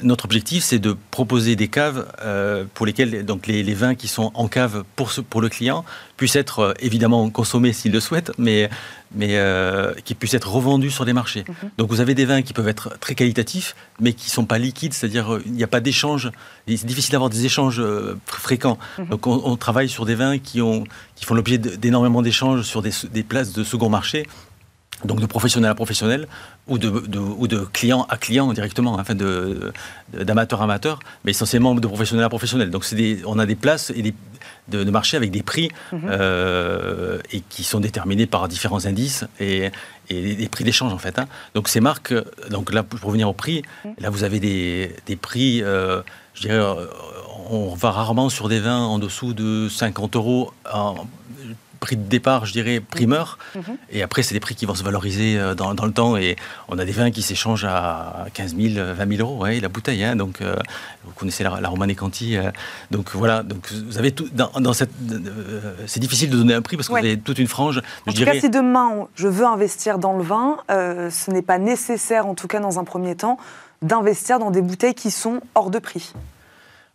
notre 0.01 0.23
objectif, 0.23 0.63
c'est 0.63 0.79
de 0.79 0.95
proposer 1.11 1.57
des 1.57 1.67
caves 1.67 2.07
euh, 2.21 2.63
pour 2.73 2.85
lesquelles 2.85 3.25
donc 3.25 3.47
les, 3.47 3.73
vins 3.73 3.95
qui 3.95 4.07
sont 4.07 4.31
en 4.33 4.47
cave 4.47 4.85
pour, 4.95 5.11
pour 5.29 5.41
le 5.41 5.49
client 5.49 5.83
puissent 6.17 6.35
être 6.35 6.59
euh, 6.59 6.73
évidemment 6.79 7.29
consommés 7.29 7.71
s'il 7.71 7.91
le 7.91 7.99
souhaite, 7.99 8.31
mais, 8.37 8.69
mais 9.15 9.37
euh, 9.37 9.93
qui 10.03 10.15
puissent 10.15 10.33
être 10.33 10.49
revendus 10.49 10.91
sur 10.91 11.05
les 11.05 11.13
marchés. 11.13 11.45
Mhm. 11.47 11.69
Donc 11.77 11.89
vous 11.89 12.01
avez 12.01 12.15
des 12.15 12.25
vins 12.25 12.41
qui 12.41 12.53
peuvent 12.53 12.67
être 12.67 12.97
très 12.99 13.15
qualitatifs, 13.15 13.75
mais 14.01 14.13
qui 14.13 14.27
ne 14.27 14.31
sont 14.31 14.45
pas 14.45 14.57
liquides, 14.57 14.93
c'est-à-dire 14.93 15.39
il 15.45 15.53
n'y 15.53 15.63
a 15.63 15.67
pas 15.67 15.79
d'échange. 15.79 16.31
C'est 16.67 16.85
difficile 16.85 17.13
d'avoir 17.13 17.29
des 17.29 17.45
échanges 17.45 17.81
fréquents. 18.25 18.77
Mhm. 18.97 19.07
Donc 19.07 19.27
on, 19.27 19.55
travaille 19.55 19.89
sur 19.89 20.05
des 20.05 20.15
vins 20.15 20.37
qui, 20.37 20.61
ont, 20.61 20.83
qui 21.15 21.25
font 21.25 21.35
l'objet 21.35 21.57
d'énormément 21.57 22.21
d'échanges 22.21 22.63
sur 22.63 22.81
des, 22.81 22.91
des 23.11 23.23
places 23.23 23.53
de 23.53 23.63
second 23.63 23.89
marché 23.89 24.27
donc 25.05 25.19
de 25.19 25.25
professionnel 25.25 25.69
à 25.69 25.75
professionnel 25.75 26.27
ou 26.67 26.77
de, 26.77 26.89
ou 27.19 27.47
de 27.47 27.59
client 27.71 28.05
à 28.09 28.17
client 28.17 28.51
directement, 28.53 28.95
enfin 28.95 29.15
de, 29.15 29.71
d'amateur 30.11 30.61
à 30.61 30.63
amateur, 30.63 30.99
mais 31.23 31.31
essentiellement 31.31 31.75
de 31.75 31.87
professionnel 31.87 32.25
à 32.25 32.29
professionnel. 32.29 32.71
Donc 32.71 32.85
on 33.25 33.39
a 33.39 33.45
des 33.45 33.55
places 33.55 33.91
et 33.95 34.01
des, 34.01 34.15
de, 34.69 34.83
marché 34.89 35.15
avec 35.15 35.31
des 35.31 35.43
prix 35.43 35.69
mhm. 35.91 36.01
euh, 36.09 37.19
et 37.31 37.41
qui 37.41 37.63
sont 37.63 37.79
déterminés 37.79 38.25
par 38.25 38.47
différents 38.47 38.85
indices 38.85 39.25
et, 39.39 39.69
et 40.09 40.35
des 40.35 40.49
prix 40.49 40.63
d'échange 40.63 40.93
en 40.93 40.97
fait. 40.97 41.19
Hein. 41.19 41.27
Donc 41.53 41.69
ces 41.69 41.79
marques, 41.79 42.13
donc 42.49 42.73
là 42.73 42.81
pour 42.81 42.99
revenir 43.01 43.29
au 43.29 43.33
prix, 43.33 43.61
mhm. 43.85 43.93
là 43.99 44.09
vous 44.09 44.23
avez 44.23 44.39
des, 44.39 44.95
des 45.05 45.15
prix, 45.15 45.61
euh, 45.61 46.01
je 46.33 46.41
dirais, 46.41 46.59
on 47.49 47.75
va 47.75 47.91
rarement 47.91 48.29
sur 48.29 48.49
des 48.49 48.59
vins 48.59 48.79
en 48.79 48.97
dessous 48.97 49.33
de 49.33 49.69
50 49.69 50.15
euros 50.15 50.51
en, 50.73 51.05
prix 51.79 51.95
de 51.95 52.03
départ, 52.03 52.45
je 52.45 52.51
dirais, 52.51 52.79
primeur. 52.79 53.37
Mhm. 53.55 53.77
Et 53.91 54.03
après, 54.03 54.23
c'est 54.23 54.33
des 54.33 54.39
prix 54.39 54.55
qui 54.55 54.65
vont 54.65 54.75
se 54.75 54.83
valoriser 54.83 55.37
euh, 55.37 55.55
dans, 55.55 55.71
le 55.71 55.91
temps. 55.91 56.17
Et 56.17 56.35
on 56.67 56.77
a 56.77 56.85
des 56.85 56.91
vins 56.91 57.11
qui 57.11 57.21
s'échangent 57.21 57.65
à 57.65 58.25
15 58.33 58.55
000, 58.55 58.93
20 58.93 59.17
000 59.17 59.27
euros, 59.27 59.43
ouais, 59.43 59.59
la 59.59 59.69
bouteille. 59.69 60.03
Hein. 60.03 60.15
donc, 60.15 60.41
euh, 60.41 60.55
vous 61.05 61.11
connaissez 61.13 61.43
la, 61.43 61.59
la 61.61 61.69
Romane 61.69 61.95
Conti. 61.95 62.37
Euh. 62.37 62.51
donc, 62.91 63.11
voilà. 63.13 63.43
Donc, 63.43 63.71
vous 63.71 63.97
avez 63.97 64.11
tout. 64.11 64.27
Dans, 64.33 64.73
cette, 64.73 64.91
c'est 65.85 65.99
difficile 65.99 66.29
de 66.29 66.37
donner 66.37 66.53
un 66.53 66.61
prix 66.61 66.77
parce 66.77 66.87
que 66.87 66.93
vous 66.93 66.99
avez 66.99 67.17
toute 67.17 67.39
une 67.39 67.47
frange. 67.47 67.81
En 68.07 68.11
tout 68.11 68.25
cas, 68.25 68.39
si 68.39 68.49
demain, 68.49 69.07
je 69.15 69.27
veux 69.27 69.45
investir 69.45 69.99
dans 69.99 70.13
le 70.13 70.23
vin, 70.23 70.57
ce 70.69 71.31
n'est 71.31 71.41
pas 71.41 71.57
nécessaire, 71.57 72.27
en 72.27 72.35
tout 72.35 72.47
cas 72.47 72.59
dans 72.59 72.79
un 72.79 72.83
premier 72.83 73.15
temps, 73.15 73.37
d'investir 73.81 74.39
dans 74.39 74.51
des 74.51 74.61
bouteilles 74.61 74.95
qui 74.95 75.11
sont 75.11 75.41
hors 75.55 75.69
de 75.69 75.79
prix. 75.79 76.13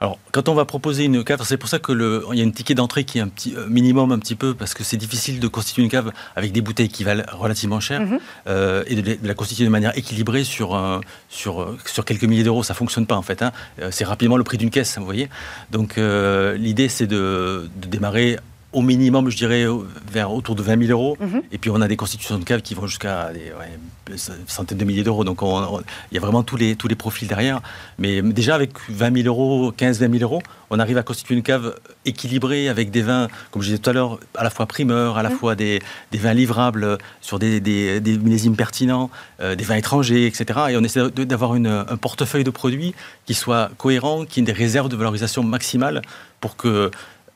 Alors, 0.02 0.18
quand 0.32 0.48
on 0.48 0.54
va 0.54 0.64
proposer 0.64 1.04
une 1.04 1.22
cave, 1.22 1.42
c'est 1.44 1.56
pour 1.56 1.68
ça 1.68 1.78
qu'il 1.78 1.96
y 2.32 2.40
a 2.40 2.42
une 2.42 2.52
ticket 2.52 2.74
d'entrée 2.74 3.04
qui 3.04 3.18
est 3.18 3.20
un 3.20 3.28
petit 3.28 3.54
euh, 3.54 3.68
minimum 3.68 4.10
un 4.10 4.18
petit 4.18 4.34
peu, 4.34 4.52
parce 4.52 4.74
que 4.74 4.82
c'est 4.82 4.96
difficile 4.96 5.38
de 5.38 5.46
constituer 5.46 5.84
une 5.84 5.88
cave 5.88 6.10
avec 6.34 6.50
des 6.50 6.60
bouteilles 6.60 6.88
qui 6.88 7.04
valent 7.04 7.22
relativement 7.30 7.78
cher 7.78 8.00
mhm. 8.00 8.18
euh, 8.48 8.82
et 8.88 8.96
de, 8.96 9.16
la 9.22 9.34
constituer 9.34 9.64
de 9.64 9.70
manière 9.70 9.96
équilibrée 9.96 10.42
sur, 10.42 11.00
sur, 11.28 11.76
sur 11.86 12.04
quelques 12.04 12.24
milliers 12.24 12.42
d'euros. 12.42 12.64
Ça 12.64 12.74
fonctionne 12.74 13.06
pas 13.06 13.14
en 13.14 13.22
fait. 13.22 13.42
Hein. 13.42 13.52
Euh, 13.80 13.90
c'est 13.92 14.02
rapidement 14.02 14.36
le 14.36 14.42
prix 14.42 14.58
d'une 14.58 14.70
caisse, 14.70 14.98
vous 14.98 15.04
voyez. 15.04 15.28
Donc, 15.70 15.94
l'idée, 15.96 16.88
c'est 16.88 17.06
de, 17.06 17.70
démarrer 17.76 18.38
au 18.72 18.80
minimum, 18.82 19.28
je 19.30 19.36
dirais, 19.36 19.66
vers 20.10 20.32
autour 20.32 20.54
de 20.54 20.62
20 20.62 20.86
000 20.86 20.90
euros. 20.90 21.16
Mhm. 21.20 21.42
Et 21.52 21.58
puis, 21.58 21.70
on 21.70 21.80
a 21.80 21.88
des 21.88 21.96
constitutions 21.96 22.38
de 22.38 22.44
caves 22.44 22.62
qui 22.62 22.74
vont 22.74 22.86
jusqu'à 22.86 23.32
des 23.32 23.52
ouais, 23.52 24.16
centaines 24.46 24.78
de 24.78 24.84
milliers 24.84 25.02
d'euros. 25.04 25.24
Donc, 25.24 25.42
on- 25.42 25.56
on- 25.58 25.80
il 26.10 26.14
y 26.14 26.18
a 26.18 26.20
vraiment 26.20 26.42
tous 26.42 26.56
les, 26.56 26.74
tous 26.76 26.88
les 26.88 26.94
profils 26.94 27.28
derrière. 27.28 27.60
Mais 27.98 28.22
déjà, 28.22 28.54
avec 28.54 28.70
20 28.88 29.14
000 29.22 29.26
euros, 29.28 29.72
15-20 29.72 30.10
000 30.18 30.22
euros, 30.22 30.42
on 30.70 30.78
arrive 30.78 30.96
à 30.96 31.02
constituer 31.02 31.34
une 31.34 31.42
cave 31.42 31.74
équilibrée 32.06 32.68
avec 32.68 32.90
des 32.90 33.02
vins, 33.02 33.28
comme 33.50 33.60
je 33.62 33.68
disais 33.68 33.78
tout 33.78 33.90
à 33.90 33.92
l'heure, 33.92 34.18
à 34.36 34.42
la 34.44 34.50
fois 34.50 34.64
primeurs, 34.66 35.18
à 35.18 35.22
la 35.22 35.28
Mhm. 35.30 35.36
fois 35.36 35.54
des, 35.54 35.80
des 36.10 36.18
vins 36.18 36.32
livrables 36.34 36.98
sur 37.20 37.38
des, 37.38 37.60
des, 37.60 38.00
des 38.00 38.16
millésimes 38.18 38.56
pertinents, 38.56 39.10
euh, 39.40 39.54
des 39.54 39.64
vins 39.64 39.76
étrangers, 39.76 40.26
etc. 40.26 40.60
Et 40.70 40.76
on 40.76 40.82
essaie 40.82 41.10
d'avoir 41.10 41.52
un 41.52 41.96
portefeuille 41.98 42.44
de 42.44 42.50
produits 42.50 42.94
qui 43.26 43.34
soit 43.34 43.70
cohérent, 43.76 44.24
qui 44.24 44.40
ait 44.40 44.42
des 44.42 44.52
réserves 44.52 44.88
de 44.88 44.96
valorisation 44.96 45.42
maximale 45.42 46.00
pour 46.40 46.56
que 46.56 46.90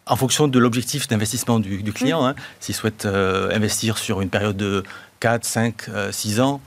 en 0.07 0.17
fonction 0.17 0.49
de 0.49 0.59
l'objectif 0.59 1.09
d'investissement 1.09 1.59
du, 1.59 1.83
du 1.83 1.93
client, 1.93 2.25
hein, 2.25 2.35
s'il 2.61 2.75
souhaite 2.75 3.05
euh, 3.07 3.51
investir 3.55 3.99
sur 3.99 4.21
une 4.21 4.29
période 4.31 4.57
de 4.57 4.85
4, 5.21 5.45
5, 5.45 5.75
euh, 5.89 6.13
6 6.13 6.41
ans, 6.41 6.61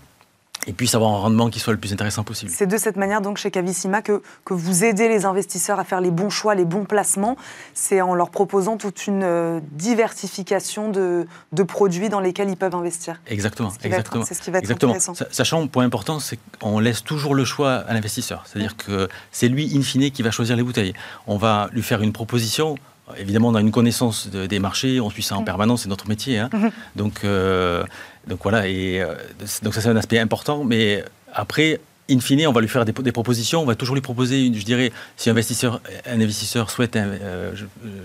il 0.68 0.74
puisse 0.74 0.94
avoir 0.94 1.12
un 1.14 1.18
rendement 1.20 1.50
qui 1.50 1.58
soit 1.58 1.72
le 1.72 1.80
plus 1.80 1.94
intéressant 1.94 2.24
possible. 2.26 2.52
C'est 2.54 2.68
de 2.68 2.76
cette 2.78 2.98
manière 2.98 3.22
donc 3.22 3.38
chez 3.38 3.50
Cavissima 3.50 4.02
que, 4.02 4.22
que 4.44 4.54
vous 4.54 4.84
aidez 4.84 5.08
les 5.08 5.24
investisseurs 5.26 5.80
à 5.80 5.86
faire 5.86 6.02
les 6.02 6.12
bons 6.12 6.30
choix, 6.30 6.54
les 6.54 6.66
bons 6.66 6.84
placements. 6.84 7.38
C'est 7.74 8.02
en 8.02 8.14
leur 8.14 8.30
proposant 8.30 8.76
toute 8.76 9.08
une 9.08 9.24
euh, 9.24 9.62
diversification 9.72 10.90
de, 10.92 11.26
de 11.54 11.64
produits 11.64 12.10
dans 12.10 12.20
lesquels 12.20 12.50
ils 12.50 12.58
peuvent 12.58 12.76
investir. 12.76 13.22
Exactement, 13.28 13.70
C'est 13.70 13.76
ce 13.78 13.80
qui 13.80 13.88
va 13.90 13.96
être- 13.96 14.00
exactement. 14.00 14.26
C'est 14.26 14.34
ce 14.34 14.42
qui 14.42 14.52
va 14.52 14.58
être 14.58 14.64
Exactement. 14.66 14.92
intéressant. 14.92 15.14
Sa- 15.16 15.28
Sachant, 15.32 15.66
point 15.68 15.86
important, 15.86 16.20
c'est 16.20 16.38
qu'on 16.60 16.80
laisse 16.80 17.06
toujours 17.06 17.36
le 17.36 17.46
choix 17.46 17.76
à 17.76 17.94
l'investisseur. 17.94 18.44
C'est-à-dire 18.46 18.76
que 18.76 19.08
c'est 19.32 19.48
lui, 19.48 19.72
in 19.78 19.82
fine, 19.82 20.12
qui 20.12 20.24
va 20.24 20.32
choisir 20.32 20.58
les 20.58 20.64
bouteilles. 20.64 20.94
On 21.26 21.38
va 21.38 21.70
lui 21.72 21.84
faire 21.84 22.02
une 22.02 22.12
proposition. 22.12 22.76
Évidemment, 23.18 23.50
on 23.50 23.56
a 23.56 23.62
une 23.62 23.72
connaissance 23.72 24.30
de- 24.30 24.46
des 24.46 24.60
marchés, 24.60 25.00
on 25.00 25.10
suit 25.10 25.24
ça 25.24 25.36
en 25.36 25.40
Mhm. 25.40 25.46
permanence, 25.46 25.84
c'est 25.84 25.90
notre 25.90 26.08
métier. 26.08 26.38
hein. 26.40 26.50
Mhm. 26.54 26.72
Donc, 26.96 27.22
euh, 27.24 27.84
donc 28.28 28.40
voilà, 28.44 28.68
et 28.68 29.02
euh, 29.02 29.16
donc 29.64 29.74
ça 29.74 29.82
c'est 29.82 29.90
un 29.90 29.96
aspect 29.96 30.20
important. 30.20 30.64
Mais 30.64 31.04
après, 31.34 31.80
in 32.12 32.20
fine, 32.20 32.46
on 32.48 32.52
va 32.52 32.62
lui 32.62 32.68
faire 32.68 32.86
des, 32.86 32.92
des 32.92 33.12
propositions. 33.12 33.62
On 33.62 33.66
va 33.66 33.76
toujours 33.76 33.96
lui 33.96 34.02
proposer, 34.02 34.46
une- 34.46 34.56
je 34.56 34.66
dirais, 34.66 34.92
si 35.18 35.30
un 35.30 35.34
investisseur, 35.34 35.82
un 36.08 36.20
investisseur 36.22 36.70
souhaite, 36.70 36.96
euh, 36.96 37.52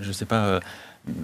je 0.01 0.07
ne 0.07 0.13
sais 0.13 0.25
pas. 0.25 0.59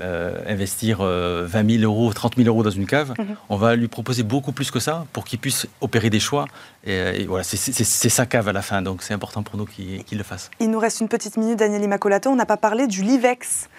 Euh, 0.02 0.36
investir 0.48 1.00
euh, 1.02 1.46
20 1.48 1.80
000 1.80 1.84
euros, 1.84 2.14
30 2.14 2.36
000 2.38 2.48
euros 2.48 2.64
dans 2.64 2.70
une 2.70 2.86
cave, 2.86 3.14
Mhm. 3.18 3.36
on 3.50 3.56
va 3.58 3.76
lui 3.76 3.88
proposer 3.88 4.24
beaucoup 4.24 4.52
plus 4.52 4.70
que 4.72 4.80
ça 4.80 5.06
pour 5.14 5.26
qu'il 5.26 5.40
puisse 5.40 5.68
opérer 5.82 6.10
des 6.10 6.20
choix. 6.20 6.46
Et, 6.86 7.22
et 7.22 7.26
voilà, 7.26 7.44
c'est- 7.44 7.84
sa 8.10 8.26
cave 8.26 8.48
à 8.48 8.54
la 8.54 8.62
fin, 8.62 8.82
donc 8.82 9.04
c'est 9.04 9.14
important 9.14 9.44
pour 9.44 9.58
nous 9.58 9.66
qu'il 9.66 10.18
le 10.18 10.24
fasse. 10.24 10.50
Il 10.60 10.70
nous 10.72 10.80
reste 10.80 11.02
une 11.02 11.08
petite 11.08 11.38
minute, 11.38 11.58
Daniel 11.60 11.82
Immacolato. 11.84 12.30
On 12.30 12.36
n'a 12.36 12.46
pas 12.46 12.58
parlé 12.58 12.88
du 12.88 13.02
Livex. 13.04 13.70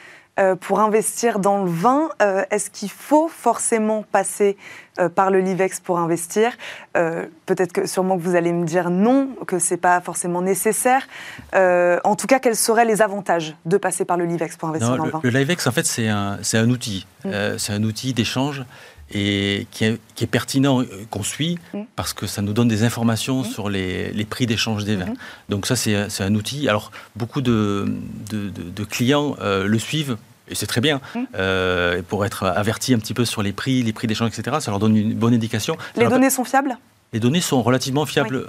Euh, 0.40 0.56
pour 0.56 0.80
investir 0.80 1.40
dans 1.40 1.62
le 1.62 1.70
vin, 1.70 2.08
euh, 2.22 2.42
est-ce 2.50 2.70
qu'il 2.70 2.90
faut 2.90 3.28
forcément 3.28 4.02
passer 4.12 4.56
euh, 4.98 5.10
par 5.10 5.30
le 5.30 5.40
Livex 5.40 5.78
pour 5.80 5.98
investir? 5.98 6.52
Peut-être 6.94 7.72
que 7.72 7.86
sûrement 7.86 8.16
que 8.16 8.22
vous 8.22 8.34
allez 8.34 8.52
me 8.52 8.64
dire 8.64 8.88
non, 8.88 9.28
que 9.46 9.58
c'est 9.58 9.76
pas 9.76 10.00
forcément 10.00 10.40
nécessaire. 10.40 11.06
En 11.52 12.16
tout 12.16 12.26
cas, 12.26 12.38
quels 12.38 12.56
seraient 12.56 12.86
les 12.86 13.02
avantages 13.02 13.56
de 13.66 13.76
passer 13.76 14.04
par 14.06 14.16
le 14.16 14.24
Livex 14.24 14.56
pour 14.56 14.70
investir 14.70 14.90
Non, 14.90 14.96
dans 14.96 15.04
le, 15.04 15.10
le, 15.10 15.12
vin? 15.12 15.20
le 15.22 15.30
LiveX, 15.30 15.66
en 15.66 15.72
fait, 15.72 15.86
c'est 15.86 16.08
un, 16.08 16.38
un 16.54 16.70
outil. 16.70 17.06
Mm. 17.24 17.30
Euh, 17.32 17.58
c'est 17.58 17.72
un 17.72 17.82
outil 17.82 18.14
d'échange 18.14 18.64
et 19.14 19.66
qui 19.70 19.84
est, 19.84 19.98
qui 20.14 20.24
est 20.24 20.26
pertinent, 20.26 20.80
euh, 20.82 20.86
qu'on 21.10 21.22
suit, 21.22 21.58
Mm. 21.74 21.80
parce 21.96 22.12
que 22.12 22.26
ça 22.26 22.42
nous 22.42 22.52
donne 22.52 22.68
des 22.68 22.82
informations 22.84 23.42
Mm. 23.42 23.44
sur 23.44 23.68
les, 23.68 24.12
les 24.12 24.24
prix 24.24 24.46
d'échange 24.46 24.84
des 24.84 24.96
vins. 24.96 25.06
Mhm. 25.06 25.14
Donc 25.48 25.66
ça, 25.66 25.76
c'est 25.76 26.22
un 26.22 26.34
outil. 26.34 26.68
Alors, 26.68 26.90
beaucoup 27.16 27.40
de, 27.40 27.86
de, 28.30 28.48
de- 28.48 28.70
de 28.70 28.84
clients 28.84 29.36
euh, 29.40 29.66
le 29.66 29.78
suivent. 29.78 30.16
Et 30.48 30.54
c'est 30.54 30.66
très 30.66 30.80
bien, 30.80 31.00
Mm. 31.14 31.20
euh, 31.36 32.02
pour 32.08 32.24
être 32.24 32.44
avertis 32.44 32.92
un 32.94 32.98
petit 32.98 33.14
peu 33.14 33.24
sur 33.24 33.42
les 33.42 33.52
prix, 33.52 33.82
les 33.82 33.92
prix 33.92 34.06
d'échange, 34.06 34.30
etc. 34.36 34.56
Ça 34.60 34.70
leur 34.70 34.80
donne 34.80 34.96
une 34.96 35.14
bonne 35.14 35.34
indication. 35.34 35.76
Ça 35.94 36.02
Les 36.02 36.08
données 36.08 36.30
sont 36.30 36.44
fiables? 36.44 36.76
Les 37.12 37.20
données 37.20 37.40
sont 37.42 37.62
relativement 37.62 38.06
fiables. 38.06 38.46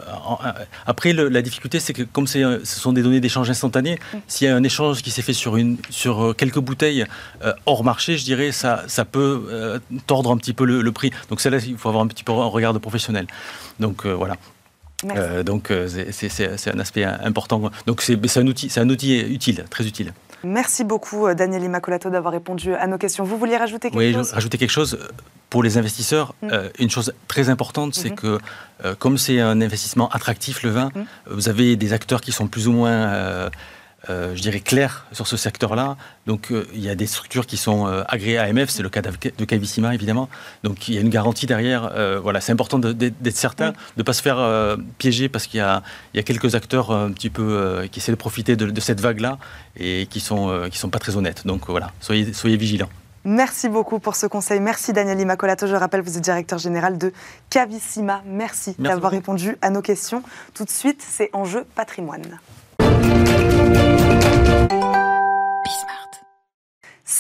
Après, 0.86 1.12
le- 1.13 1.27
la 1.27 1.41
difficulté, 1.41 1.79
c'est 1.79 1.93
que 1.93 2.03
comme 2.03 2.27
ce 2.27 2.60
sont 2.63 2.93
des 2.93 3.03
données 3.03 3.20
d'échange 3.20 3.50
instantané, 3.50 4.00
s'il 4.27 4.48
y 4.48 4.50
a 4.50 4.55
un 4.55 4.63
échange 4.63 5.01
qui 5.01 5.12
s'est 5.12 5.22
fait 5.22 5.34
sur, 5.34 5.58
une, 5.58 5.77
sur 5.89 6.24
euh, 6.24 6.34
quelques 6.34 6.60
bouteilles 6.60 7.05
euh, 7.43 7.53
hors 7.65 7.84
marché, 7.84 8.17
je 8.17 8.24
dirais, 8.24 8.51
ça, 8.53 8.84
ça 8.88 9.03
peut 9.03 9.46
euh, 9.50 9.79
tordre 10.08 10.32
un 10.32 10.38
petit 10.38 10.53
peu 10.53 10.65
le, 10.65 10.82
le 10.82 10.91
prix. 10.93 11.12
Donc, 11.29 11.41
celle-là, 11.41 11.60
il 11.65 11.77
faut 11.77 11.89
avoir 11.89 12.03
un 12.03 12.08
petit 12.08 12.24
peu 12.24 12.32
un 12.32 12.46
regard 12.46 12.74
de 12.74 12.79
professionnel. 12.79 13.27
Donc, 13.79 14.05
euh, 14.05 14.13
voilà. 14.13 14.38
Donc, 15.43 15.70
c'est- 15.70 16.70
un 16.72 16.79
aspect 16.79 17.03
important. 17.03 17.70
Donc, 17.86 18.01
c'est 18.01 18.17
c'est 18.27 18.39
un, 18.39 18.48
outil- 18.48 18.70
c'est 18.70 18.79
un 18.79 18.89
outil 18.89 19.20
utile, 19.20 19.65
très 19.70 19.86
utile. 19.86 20.13
Merci 20.45 20.83
beaucoup, 20.83 21.25
euh, 21.27 21.33
Daniel 21.35 21.63
Immacolato, 21.63 22.09
d'avoir 22.09 22.33
répondu 22.33 22.73
à 22.75 22.85
nos 22.88 22.97
questions. 22.97 23.23
Vous 23.23 23.38
vouliez 23.38 23.55
rajouter 23.57 23.89
quelque 23.89 23.97
Oui, 24.00 24.13
chose? 24.13 24.29
je- 24.29 24.33
rajouter 24.35 24.57
quelque 24.57 24.71
chose. 24.71 25.00
Pour 25.50 25.63
les 25.63 25.77
investisseurs, 25.77 26.33
Mm. 26.41 26.47
euh, 26.51 26.69
une 26.79 26.89
chose 26.89 27.13
très 27.27 27.50
importante, 27.50 27.93
c'est 27.95 28.09
Mhm. 28.09 28.15
que 28.15 28.38
euh, 28.83 28.95
comme 28.97 29.17
c'est 29.17 29.39
un 29.39 29.62
investissement 29.62 30.09
attractif, 30.09 30.63
le 30.63 30.71
vin, 30.71 30.89
Mm. 30.95 31.01
vous 31.31 31.47
avez 31.47 31.75
des 31.77 31.93
acteurs 31.93 32.19
qui 32.21 32.31
sont 32.33 32.47
plus 32.47 32.67
ou 32.67 32.73
moins, 32.73 32.91
euh, 32.91 33.50
euh, 34.10 34.36
je 34.36 34.41
dirais, 34.41 34.60
clairs 34.60 35.05
sur 35.12 35.27
ce 35.27 35.38
secteur-là. 35.38 35.98
Donc 36.27 36.51
euh, 36.51 36.65
il 36.74 36.81
y 36.81 36.89
a 36.89 36.95
des 36.95 37.07
structures 37.07 37.45
qui 37.45 37.57
sont 37.57 37.88
euh, 37.88 38.03
agréées 38.07 38.38
AMF, 38.38 38.69
c'est 38.69 38.83
le 38.83 38.89
cas 38.89 39.01
de 39.01 39.45
Cavissima, 39.45 39.93
évidemment. 39.93 40.29
Donc 40.63 40.88
il 40.88 40.95
y 40.95 40.98
a 40.98 41.01
une 41.01 41.10
garantie 41.10 41.45
derrière. 41.45 41.91
Voilà, 42.22 42.41
c'est 42.41 42.51
important 42.51 42.79
d'être 42.79 43.38
certain, 43.38 43.72
de 43.72 43.75
ne 43.98 44.03
pas 44.03 44.13
se 44.13 44.22
faire 44.22 44.77
piéger 44.98 45.29
parce 45.29 45.48
qu'il 45.48 45.60
y 45.60 45.62
a, 45.62 45.83
il 46.13 46.17
y 46.17 46.19
a 46.19 46.24
quelques 46.24 46.55
acteurs 46.55 46.91
un 46.91 47.12
petit 47.12 47.29
peu 47.29 47.88
qui 47.91 48.00
essaient 48.00 48.12
de 48.12 48.17
profiter 48.17 48.55
de, 48.55 48.69
de 48.69 48.81
cette 48.81 49.01
vague-là 49.01 49.38
et 49.77 50.07
qui 50.10 50.19
sont, 50.19 50.50
euh, 50.50 50.69
qui 50.69 50.77
sont 50.77 50.89
pas 50.89 51.00
très 51.00 51.15
honnêtes. 51.15 51.45
Donc 51.45 51.69
voilà, 51.69 51.91
soyez, 52.00 52.33
soyez 52.33 52.57
vigilants. 52.57 52.89
Merci 53.25 53.69
beaucoup 53.69 54.00
pour 54.00 54.15
ce 54.15 54.25
conseil. 54.25 54.60
Merci 54.60 54.91
Daniel 54.91 55.19
Immacolato. 55.19 55.65
Je 55.65 55.75
rappelle, 55.75 56.01
vous 56.01 56.17
êtes 56.17 56.24
directeur 56.24 56.60
général 56.60 56.98
de 56.98 57.13
Cavissima. 57.50 58.22
Merci, 58.25 58.75
Merci 58.77 58.93
d'avoir 58.95 59.12
répondu 59.12 59.55
à 59.62 59.69
nos 59.69 59.81
questions. 59.81 60.24
Tout 60.53 60.65
de 60.65 60.69
suite, 60.69 61.01
c'est 61.07 61.29
Enjeu 61.31 61.65
patrimoine. 61.75 62.39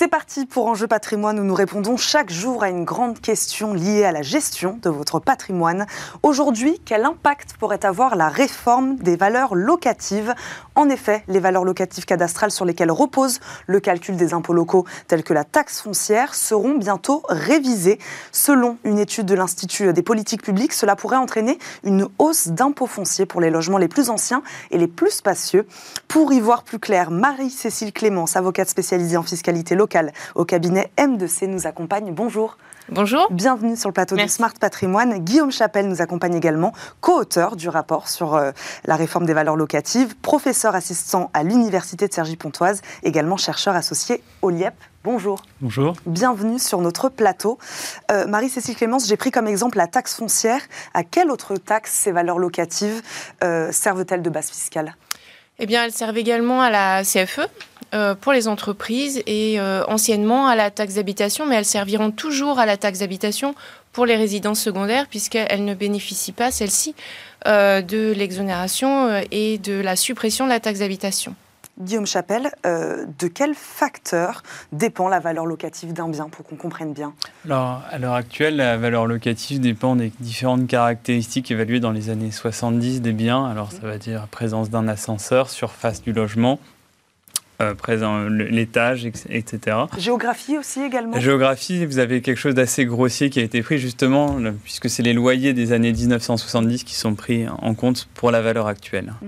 C'est 0.03 0.09
parti 0.09 0.45
pour 0.45 0.67
Enjeu 0.67 0.85
patrimoine 0.85 1.39
où 1.39 1.45
nous 1.45 1.53
répondons 1.53 1.95
chaque 1.95 2.29
jour 2.29 2.61
à 2.61 2.67
une 2.67 2.83
grande 2.83 3.21
question 3.21 3.73
liée 3.73 4.03
à 4.03 4.11
la 4.11 4.21
gestion 4.21 4.77
de 4.81 4.89
votre 4.89 5.21
patrimoine. 5.21 5.85
Aujourd'hui, 6.23 6.81
quel 6.83 7.05
impact 7.05 7.53
pourrait 7.57 7.85
avoir 7.85 8.17
la 8.17 8.27
réforme 8.27 8.97
des 8.97 9.15
valeurs 9.15 9.55
locatives? 9.55 10.35
En 10.75 10.89
effet, 10.89 11.23
les 11.29 11.39
valeurs 11.39 11.63
locatives 11.63 12.03
cadastrales 12.03 12.51
sur 12.51 12.65
lesquelles 12.65 12.91
repose 12.91 13.39
le 13.65 13.79
calcul 13.79 14.17
des 14.17 14.33
impôts 14.33 14.51
locaux, 14.51 14.85
tels 15.07 15.23
que 15.23 15.33
la 15.33 15.45
taxe 15.45 15.79
foncière, 15.79 16.35
seront 16.35 16.75
bientôt 16.75 17.23
révisées. 17.29 17.97
Selon 18.33 18.77
une 18.83 18.99
étude 18.99 19.25
de 19.25 19.35
l'Institut 19.35 19.93
des 19.93 20.03
politiques 20.03 20.43
publiques, 20.43 20.73
cela 20.73 20.97
pourrait 20.97 21.15
entraîner 21.15 21.57
une 21.85 22.09
hausse 22.19 22.49
d'impôts 22.49 22.87
fonciers 22.87 23.25
pour 23.25 23.39
les 23.39 23.49
logements 23.49 23.77
les 23.77 23.87
plus 23.87 24.09
anciens 24.09 24.43
et 24.69 24.77
les 24.77 24.87
plus 24.87 25.11
spacieux. 25.11 25.65
Pour 26.09 26.33
y 26.33 26.41
voir 26.41 26.63
plus 26.63 26.79
clair, 26.79 27.09
Marie-Cécile 27.09 27.93
Clémence, 27.93 28.35
avocate 28.35 28.67
spécialisée 28.67 29.15
en 29.15 29.23
fiscalité 29.23 29.75
locale 29.75 29.92
au 30.35 30.45
cabinet 30.45 30.91
M2C, 30.97 31.47
nous 31.47 31.67
accompagne. 31.67 32.13
Bonjour. 32.13 32.57
Bonjour. 32.89 33.27
Bienvenue 33.31 33.77
sur 33.77 33.89
le 33.89 33.93
plateau 33.93 34.15
Merci. 34.15 34.33
de 34.33 34.35
Smart 34.35 34.53
Patrimoine. 34.59 35.19
Guillaume 35.19 35.51
Chapelle 35.51 35.87
nous 35.87 36.01
accompagne 36.01 36.35
également, 36.35 36.73
co-auteur 36.99 37.55
du 37.55 37.69
rapport 37.69 38.09
sur 38.09 38.35
euh, 38.35 38.51
la 38.85 38.95
réforme 38.95 39.25
des 39.25 39.33
valeurs 39.33 39.55
locatives, 39.55 40.15
professeur 40.17 40.75
assistant 40.75 41.29
à 41.33 41.43
l'Université 41.43 42.07
de 42.07 42.13
Cergy-Pontoise, 42.13 42.81
également 43.03 43.37
chercheur 43.37 43.75
associé 43.75 44.21
au 44.41 44.49
LIEP. 44.49 44.73
Bonjour. 45.05 45.43
Bonjour. 45.61 45.95
Bienvenue 46.05 46.59
sur 46.59 46.79
notre 46.81 47.09
plateau. 47.09 47.57
Euh, 48.11 48.25
Marie-Cécile 48.25 48.75
Clémence, 48.75 49.07
j'ai 49.07 49.17
pris 49.17 49.31
comme 49.31 49.47
exemple 49.47 49.77
la 49.77 49.87
taxe 49.87 50.15
foncière. 50.15 50.61
À 50.93 51.03
quelle 51.03 51.31
autre 51.31 51.55
taxe 51.55 51.91
ces 51.91 52.11
valeurs 52.11 52.39
locatives 52.39 53.01
euh, 53.43 53.71
servent-elles 53.71 54.21
de 54.21 54.29
base 54.29 54.49
fiscale? 54.49 54.95
Eh 55.59 55.65
bien, 55.65 55.85
elles 55.85 55.91
servent 55.91 56.17
également 56.17 56.61
à 56.61 56.69
la 56.69 57.03
CFE 57.03 57.41
euh, 57.93 58.15
pour 58.15 58.33
les 58.33 58.47
entreprises 58.47 59.21
et 59.27 59.59
euh, 59.59 59.83
anciennement 59.85 60.47
à 60.47 60.55
la 60.55 60.71
taxe 60.71 60.95
d'habitation, 60.95 61.45
mais 61.45 61.55
elles 61.55 61.65
serviront 61.65 62.11
toujours 62.11 62.59
à 62.59 62.65
la 62.65 62.75
taxe 62.75 62.99
d'habitation 62.99 63.53
pour 63.91 64.07
les 64.07 64.15
résidences 64.15 64.59
secondaires 64.59 65.05
puisqu'elles 65.07 65.63
ne 65.63 65.75
bénéficient 65.75 66.31
pas, 66.31 66.49
celles-ci, 66.49 66.95
euh, 67.47 67.81
de 67.81 68.13
l'exonération 68.17 69.21
et 69.29 69.59
de 69.59 69.73
la 69.73 69.95
suppression 69.95 70.45
de 70.45 70.49
la 70.49 70.59
taxe 70.59 70.79
d'habitation. 70.79 71.35
Guillaume 71.79 72.05
Chapelle, 72.05 72.51
euh, 72.65 73.05
de 73.19 73.27
quel 73.27 73.55
facteur 73.55 74.43
dépend 74.71 75.07
la 75.09 75.19
valeur 75.19 75.45
locative 75.45 75.91
d'un 75.91 76.07
bien 76.07 76.29
pour 76.29 76.45
qu'on 76.45 76.55
comprenne 76.55 76.93
bien 76.93 77.13
Alors, 77.45 77.81
à 77.89 77.97
l'heure 77.97 78.13
actuelle, 78.13 78.57
la 78.57 78.77
valeur 78.77 79.07
locative 79.07 79.59
dépend 79.59 79.95
des 79.95 80.11
différentes 80.19 80.67
caractéristiques 80.67 81.49
évaluées 81.49 81.79
dans 81.79 81.91
les 81.91 82.11
années 82.11 82.31
70 82.31 83.01
des 83.01 83.11
biens. 83.11 83.45
Alors, 83.45 83.71
ça 83.71 83.81
va 83.81 83.97
dire 83.97 84.27
présence 84.27 84.69
d'un 84.69 84.87
ascenseur, 84.87 85.49
surface 85.49 86.03
du 86.03 86.13
logement, 86.13 86.59
euh, 87.61 87.73
présent 87.73 88.27
l'étage, 88.29 89.05
etc. 89.05 89.77
Géographie 89.97 90.59
aussi 90.59 90.81
également? 90.81 91.15
La 91.15 91.21
géographie, 91.21 91.87
vous 91.87 91.97
avez 91.97 92.21
quelque 92.21 92.37
chose 92.37 92.53
d'assez 92.53 92.85
grossier 92.85 93.31
qui 93.31 93.39
a 93.39 93.43
été 93.43 93.63
pris 93.63 93.79
justement, 93.79 94.37
puisque 94.63 94.91
c'est 94.91 95.03
les 95.03 95.13
loyers 95.13 95.53
des 95.53 95.71
années 95.71 95.91
1970 95.91 96.83
qui 96.83 96.93
sont 96.93 97.15
pris 97.15 97.47
en 97.47 97.73
compte 97.73 98.07
pour 98.13 98.29
la 98.29 98.41
valeur 98.41 98.67
actuelle. 98.67 99.13
Mm. 99.21 99.27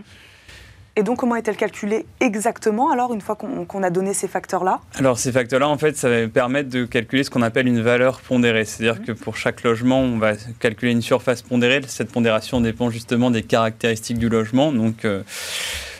Et 0.97 1.03
donc, 1.03 1.19
comment 1.19 1.35
est-elle 1.35 1.57
calculée 1.57 2.05
exactement, 2.21 2.89
alors, 2.89 3.13
une 3.13 3.19
fois 3.19 3.35
qu'on 3.35 3.83
a 3.83 3.89
donné 3.89 4.13
ces 4.13 4.29
facteurs-là? 4.29 4.79
Alors, 4.95 5.19
ces 5.19 5.33
facteurs-là, 5.33 5.67
en 5.67 5.77
fait, 5.77 5.97
ça 5.97 6.09
va 6.09 6.27
permettre 6.29 6.69
de 6.69 6.85
calculer 6.85 7.25
ce 7.25 7.29
qu'on 7.29 7.41
appelle 7.41 7.67
une 7.67 7.81
valeur 7.81 8.21
pondérée. 8.21 8.63
C'est-à-dire 8.63 9.01
mmh. 9.01 9.05
que 9.05 9.11
pour 9.11 9.35
chaque 9.35 9.63
logement, 9.63 9.99
on 9.99 10.17
va 10.17 10.33
calculer 10.59 10.93
une 10.93 11.01
surface 11.01 11.41
pondérée. 11.41 11.81
Cette 11.87 12.11
pondération 12.11 12.61
dépend 12.61 12.89
justement 12.89 13.29
des 13.29 13.43
caractéristiques 13.43 14.19
du 14.19 14.29
logement, 14.29 14.71
donc 14.71 15.03
euh, 15.03 15.23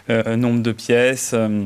euh, 0.10 0.38
nombre 0.38 0.62
de 0.62 0.72
pièces. 0.72 1.32
Euh, 1.34 1.66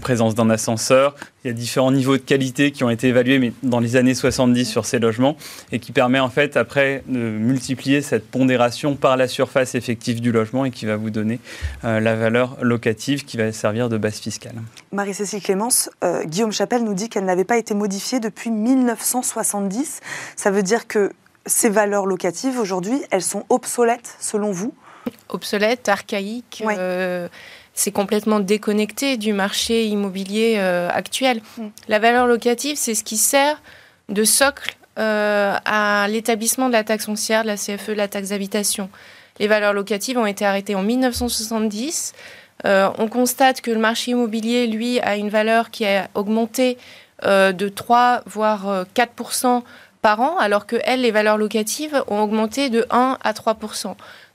présence 0.00 0.34
d'un 0.34 0.50
ascenseur. 0.50 1.14
Il 1.44 1.48
y 1.48 1.50
a 1.50 1.54
différents 1.54 1.92
niveaux 1.92 2.16
de 2.16 2.22
qualité 2.22 2.70
qui 2.70 2.84
ont 2.84 2.90
été 2.90 3.08
évalués 3.08 3.38
mais 3.38 3.52
dans 3.62 3.80
les 3.80 3.96
années 3.96 4.14
70 4.14 4.64
sur 4.64 4.84
ces 4.84 4.98
logements 4.98 5.36
et 5.72 5.78
qui 5.78 5.92
permet 5.92 6.20
en 6.20 6.30
fait 6.30 6.56
après 6.56 7.02
de 7.08 7.18
multiplier 7.18 8.02
cette 8.02 8.30
pondération 8.30 8.96
par 8.96 9.16
la 9.16 9.28
surface 9.28 9.74
effective 9.74 10.20
du 10.20 10.32
logement 10.32 10.64
et 10.64 10.70
qui 10.70 10.86
va 10.86 10.96
vous 10.96 11.10
donner 11.10 11.40
euh, 11.84 12.00
la 12.00 12.14
valeur 12.14 12.56
locative 12.60 13.24
qui 13.24 13.36
va 13.36 13.52
servir 13.52 13.88
de 13.88 13.96
base 13.96 14.18
fiscale. 14.18 14.54
Marie-Cécile 14.92 15.42
Clémence, 15.42 15.90
euh, 16.04 16.24
Guillaume 16.24 16.52
Chapelle 16.52 16.84
nous 16.84 16.94
dit 16.94 17.08
qu'elle 17.08 17.24
n'avait 17.24 17.44
pas 17.44 17.56
été 17.56 17.74
modifiée 17.74 18.20
depuis 18.20 18.50
1970. 18.50 20.00
Ça 20.36 20.50
veut 20.50 20.62
dire 20.62 20.86
que 20.86 21.12
ces 21.46 21.68
valeurs 21.68 22.06
locatives 22.06 22.58
aujourd'hui, 22.58 23.02
elles 23.10 23.22
sont 23.22 23.44
obsolètes 23.48 24.16
selon 24.20 24.52
vous? 24.52 24.74
Obsolètes, 25.28 25.88
archaïques. 25.88 26.62
Euh, 26.66 27.28
c'est 27.80 27.92
complètement 27.92 28.40
déconnecté 28.40 29.16
du 29.16 29.32
marché 29.32 29.86
immobilier 29.86 30.56
euh, 30.58 30.90
actuel. 30.92 31.40
Mm. 31.56 31.68
La 31.88 31.98
valeur 31.98 32.26
locative, 32.26 32.76
c'est 32.76 32.94
ce 32.94 33.02
qui 33.02 33.16
sert 33.16 33.62
de 34.10 34.22
socle 34.22 34.76
euh, 34.98 35.56
à 35.64 36.06
l'établissement 36.10 36.68
de 36.68 36.74
la 36.74 36.84
taxe 36.84 37.06
foncière, 37.06 37.42
de 37.42 37.46
la 37.46 37.56
CFE, 37.56 37.88
de 37.88 37.94
la 37.94 38.06
taxe 38.06 38.28
d'habitation. 38.28 38.90
Les 39.38 39.48
valeurs 39.48 39.72
locatives 39.72 40.18
ont 40.18 40.26
été 40.26 40.44
arrêtées 40.44 40.74
en 40.74 40.82
1970. 40.82 42.12
Euh, 42.66 42.90
on 42.98 43.08
constate 43.08 43.62
que 43.62 43.70
le 43.70 43.78
marché 43.78 44.10
immobilier, 44.10 44.66
lui, 44.66 45.00
a 45.00 45.16
une 45.16 45.30
valeur 45.30 45.70
qui 45.70 45.86
a 45.86 46.08
augmenté 46.14 46.76
de 47.22 47.68
3 47.68 48.22
voire 48.24 48.86
4% 48.94 49.62
par 50.00 50.20
an, 50.20 50.38
alors 50.38 50.66
que 50.66 50.76
elles, 50.84 51.02
les 51.02 51.10
valeurs 51.10 51.36
locatives, 51.36 52.02
ont 52.08 52.20
augmenté 52.20 52.70
de 52.70 52.86
1 52.90 53.18
à 53.22 53.32
3 53.34 53.58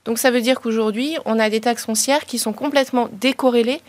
donc 0.06 0.18
ça 0.18 0.30
veut 0.30 0.40
dire 0.40 0.60
qu'aujourd'hui, 0.60 1.18
on 1.24 1.38
a 1.38 1.50
des 1.50 1.60
taxes 1.60 1.84
foncières 1.84 2.24
qui 2.24 2.38
sont 2.38 2.52
complètement 2.52 3.08
décorrélées 3.12 3.82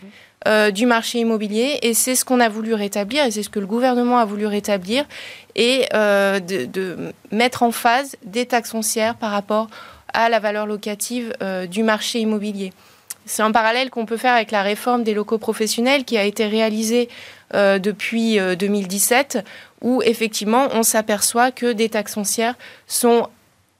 euh, 0.46 0.70
du 0.70 0.84
marché 0.84 1.20
immobilier 1.20 1.78
et 1.82 1.94
c'est 1.94 2.14
ce 2.14 2.24
qu'on 2.24 2.40
a 2.40 2.48
voulu 2.48 2.74
rétablir 2.74 3.24
et 3.24 3.30
c'est 3.30 3.42
ce 3.42 3.48
que 3.48 3.60
le 3.60 3.66
gouvernement 3.66 4.18
a 4.18 4.24
voulu 4.24 4.46
rétablir 4.46 5.04
et 5.54 5.86
euh, 5.94 6.40
de, 6.40 7.12
mettre 7.30 7.62
en 7.62 7.72
phase 7.72 8.16
des 8.24 8.46
taxes 8.46 8.70
foncières 8.70 9.14
par 9.14 9.30
rapport 9.30 9.68
à 10.12 10.28
la 10.28 10.38
valeur 10.40 10.66
locative 10.66 11.32
euh, 11.42 11.66
du 11.66 11.82
marché 11.82 12.20
immobilier. 12.20 12.72
C'est 13.26 13.42
un 13.42 13.52
parallèle 13.52 13.90
qu'on 13.90 14.06
peut 14.06 14.16
faire 14.16 14.34
avec 14.34 14.50
la 14.50 14.62
réforme 14.62 15.04
des 15.04 15.14
locaux 15.14 15.38
professionnels 15.38 16.04
qui 16.04 16.16
a 16.16 16.24
été 16.24 16.46
réalisée 16.46 17.08
depuis 17.52 18.38
2017 18.38 19.44
où 19.82 20.02
effectivement 20.02 20.68
on 20.72 20.82
s'aperçoit 20.82 21.50
que 21.50 21.72
des 21.72 21.90
taxes 21.90 22.14
foncières 22.14 22.54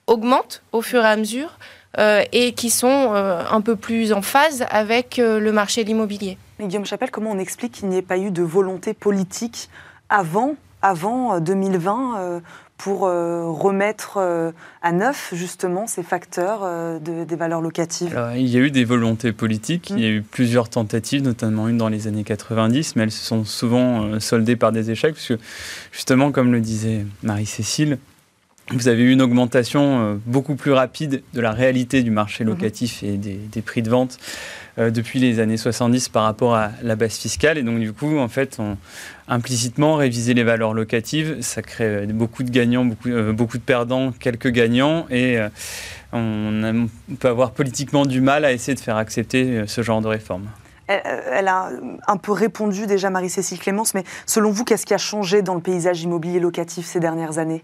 augmentent 0.07 0.63
au 0.73 0.83
fur 0.83 1.03
et 1.03 1.09
à 1.09 1.17
mesure 1.17 1.59
euh, 1.97 2.23
et 2.33 2.53
qui 2.53 2.69
sont 2.69 3.15
euh, 3.15 3.43
un 3.51 3.63
peu 3.63 3.75
plus 3.75 4.13
en 4.13 4.21
phase 4.21 4.67
avec 4.71 5.19
euh, 5.19 5.41
le 5.41 5.53
marché 5.53 5.85
de 5.85 5.89
l'immobilier. 5.89 6.37
Guillaume 6.61 6.85
Chapelle, 6.85 7.11
comment 7.11 7.31
on 7.31 7.39
explique 7.39 7.73
qu'il 7.73 7.89
n'y 7.89 7.97
ait 7.97 8.03
pas 8.03 8.19
eu 8.19 8.31
de 8.31 8.43
volonté 8.43 8.93
politique 8.93 9.71
avant, 10.11 10.55
avant 10.83 11.41
2020 11.41 12.43
pour 12.77 13.03
remettre 13.03 14.19
à 14.83 14.93
neuf 14.93 15.31
justement 15.35 15.87
ces 15.87 16.03
facteurs 16.03 16.67
des 17.01 17.37
valeurs 17.37 17.61
locatives? 17.61 18.21
Il 18.35 18.49
y 18.49 18.57
a 18.57 18.61
eu 18.61 18.73
des 18.73 18.85
volontés 18.85 19.33
politiques, 19.33 19.91
il 19.91 20.01
y 20.01 20.07
a 20.07 20.11
eu 20.11 20.23
plusieurs 20.23 20.69
tentatives, 20.69 21.23
notamment 21.23 21.69
une 21.69 21.77
dans 21.77 21.89
les 21.89 22.09
années 22.09 22.25
90, 22.25 22.97
mais 22.97 23.05
elles 23.05 23.13
se 23.13 23.25
sont 23.25 23.45
souvent 23.45 24.19
soldées 24.19 24.57
par 24.57 24.73
des 24.73 24.91
échecs, 24.91 25.15
parce 25.15 25.29
que 25.29 25.39
justement, 25.93 26.33
comme 26.33 26.51
le 26.51 26.61
disait 26.61 27.07
Marie-Cécile, 27.23 27.99
vous 28.71 28.89
avez 28.89 29.03
eu 29.03 29.13
une 29.13 29.23
augmentation 29.23 30.01
euh, 30.01 30.15
beaucoup 30.27 30.55
plus 30.55 30.73
rapide 30.73 31.23
de 31.33 31.41
la 31.41 31.53
réalité 31.53 32.03
du 32.03 32.11
marché 32.11 32.45
mhm. 32.45 32.51
locatif 32.51 33.03
et 33.03 33.17
des, 33.17 33.63
prix 33.63 33.83
de 33.83 33.91
vente 33.91 34.19
euh, 34.79 34.91
depuis 34.91 35.19
les 35.19 35.41
années 35.41 35.57
70 35.57 36.09
par 36.11 36.25
rapport 36.25 36.55
à 36.55 36.71
la 36.83 36.97
base 36.97 37.17
fiscale. 37.17 37.59
Et 37.59 37.63
donc, 37.63 37.81
du 37.81 37.93
coup, 37.93 38.19
en 38.19 38.29
fait, 38.29 38.57
on, 38.59 38.77
implicitement, 39.27 39.97
réviser 39.97 40.35
les 40.35 40.45
valeurs 40.45 40.75
locatives, 40.75 41.39
ça 41.41 41.63
crée 41.63 42.07
beaucoup 42.07 42.43
de 42.43 42.51
gagnants, 42.51 42.85
beaucoup, 42.85 43.09
euh, 43.09 43.33
beaucoup 43.33 43.59
de 43.59 43.63
perdants, 43.63 44.13
quelques 44.13 44.51
gagnants. 44.51 45.07
Et 45.11 45.39
on, 46.13 46.89
peut 47.19 47.29
avoir 47.29 47.53
politiquement 47.53 48.07
du 48.07 48.21
mal 48.21 48.45
à 48.45 48.53
essayer 48.53 48.75
de 48.75 48.81
faire 48.81 48.97
accepter 48.97 49.65
ce 49.67 49.83
genre 49.83 50.01
de 50.01 50.09
réforme. 50.09 50.47
Elle, 50.87 51.49
a 51.49 51.71
un 52.07 52.17
peu 52.17 52.33
répondu 52.33 52.87
déjà, 52.87 53.11
Marie-Cécile 53.11 53.59
Clémence, 53.59 53.93
mais 53.93 54.05
selon 54.25 54.51
vous, 54.51 54.65
qu'est-ce 54.65 54.87
qui 54.87 54.95
a 54.95 54.99
changé 54.99 55.43
dans 55.43 55.55
le 55.55 55.61
paysage 55.61 56.03
immobilier 56.03 56.41
locatif 56.41 56.87
ces 56.87 56.99
dernières 56.99 57.37
années? 57.37 57.63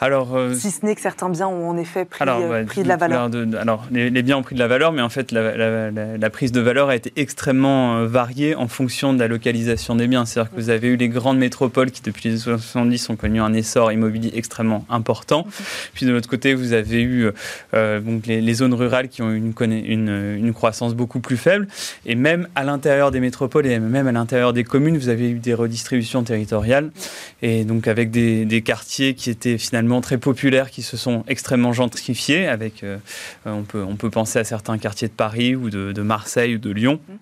Alors, 0.00 0.36
euh, 0.36 0.54
si 0.54 0.70
ce 0.70 0.84
n'est 0.84 0.94
que 0.94 1.00
certains 1.00 1.28
biens 1.28 1.46
ont 1.46 1.70
en 1.70 1.76
effet 1.76 2.04
pris, 2.04 2.24
euh, 2.26 2.64
de 2.64 2.88
la 2.88 2.96
valeur. 2.96 3.30
alors, 3.60 3.86
les, 3.90 4.22
biens 4.22 4.38
ont 4.38 4.42
pris 4.42 4.54
de 4.54 4.60
la 4.60 4.66
valeur, 4.66 4.92
mais 4.92 5.02
en 5.02 5.08
fait, 5.08 5.30
la, 5.32 6.30
prise 6.30 6.52
de 6.52 6.60
valeur 6.60 6.88
a 6.88 6.96
été 6.96 7.12
extrêmement 7.16 7.96
euh, 7.96 8.06
variée 8.06 8.56
en 8.56 8.66
fonction 8.66 9.12
de 9.12 9.20
la 9.20 9.28
localisation 9.28 9.94
des 9.94 10.08
biens. 10.08 10.24
C'est-à-dire 10.24 10.50
que 10.50 10.56
vous 10.56 10.70
avez 10.70 10.88
eu 10.88 10.96
les 10.96 11.08
grandes 11.08 11.38
métropoles 11.38 11.90
qui, 11.90 12.02
depuis 12.02 12.28
les 12.28 12.48
années 12.48 12.58
70, 12.58 13.10
ont 13.10 13.16
connu 13.16 13.40
un 13.40 13.52
essor 13.52 13.92
immobilier 13.92 14.32
extrêmement 14.34 14.84
important. 14.90 15.46
Puis 15.94 16.06
de 16.06 16.12
l'autre 16.12 16.28
côté, 16.28 16.54
vous 16.54 16.72
avez 16.72 17.02
eu 17.02 17.30
donc 17.72 18.26
les, 18.26 18.54
zones 18.54 18.74
rurales 18.74 19.08
qui 19.08 19.22
ont 19.22 19.30
eu 19.30 19.36
une, 19.36 19.72
une, 19.72 20.36
une, 20.38 20.52
croissance 20.52 20.94
beaucoup 20.94 21.20
plus 21.20 21.36
faible. 21.36 21.66
Et 22.06 22.14
même 22.14 22.48
à 22.54 22.64
l'intérieur 22.64 23.10
des 23.10 23.20
métropoles 23.20 23.66
et 23.66 23.78
même 23.78 24.06
à 24.06 24.12
l'intérieur 24.12 24.52
des 24.52 24.64
communes, 24.64 24.96
vous 24.96 25.08
avez 25.08 25.30
eu 25.30 25.38
des 25.38 25.54
redistributions 25.54 26.22
territoriales. 26.22 26.90
Et 27.42 27.64
donc, 27.64 27.88
avec 27.88 28.10
des, 28.10 28.44
des 28.44 28.62
quartiers 28.62 29.14
qui 29.14 29.30
étaient 29.30 29.58
finalement 29.58 29.83
très 30.00 30.18
populaires 30.18 30.70
qui 30.70 30.82
se 30.82 30.96
sont 30.96 31.24
extrêmement 31.28 31.72
gentrifiés. 31.72 32.46
Avec, 32.46 32.82
euh, 32.82 32.98
on, 33.46 33.62
peut, 33.62 33.82
on 33.82 33.96
peut 33.96 34.10
penser 34.10 34.38
à 34.38 34.44
certains 34.44 34.78
quartiers 34.78 35.08
de 35.08 35.12
Paris 35.12 35.54
ou 35.54 35.70
de, 35.70 36.02
Marseille 36.02 36.56
ou 36.56 36.58
de 36.58 36.70
Lyon. 36.70 37.00
Mmh. 37.08 37.12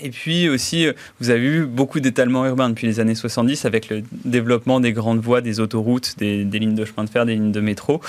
Et 0.00 0.10
puis 0.10 0.48
aussi, 0.48 0.86
euh, 0.86 0.92
vous 1.20 1.30
avez 1.30 1.44
eu 1.44 1.64
beaucoup 1.64 1.98
d'étalement 1.98 2.46
urbain 2.46 2.68
depuis 2.68 2.86
les 2.86 3.00
années 3.00 3.14
70 3.14 3.64
avec 3.64 3.88
le 3.88 4.02
développement 4.24 4.80
des 4.80 4.92
grandes 4.92 5.20
voies, 5.20 5.40
des 5.40 5.60
autoroutes, 5.60 6.14
des, 6.18 6.44
lignes 6.44 6.74
de 6.74 6.84
chemin 6.84 7.04
de 7.04 7.10
fer, 7.10 7.26
des 7.26 7.34
lignes 7.34 7.52
de 7.52 7.60
métro 7.60 8.00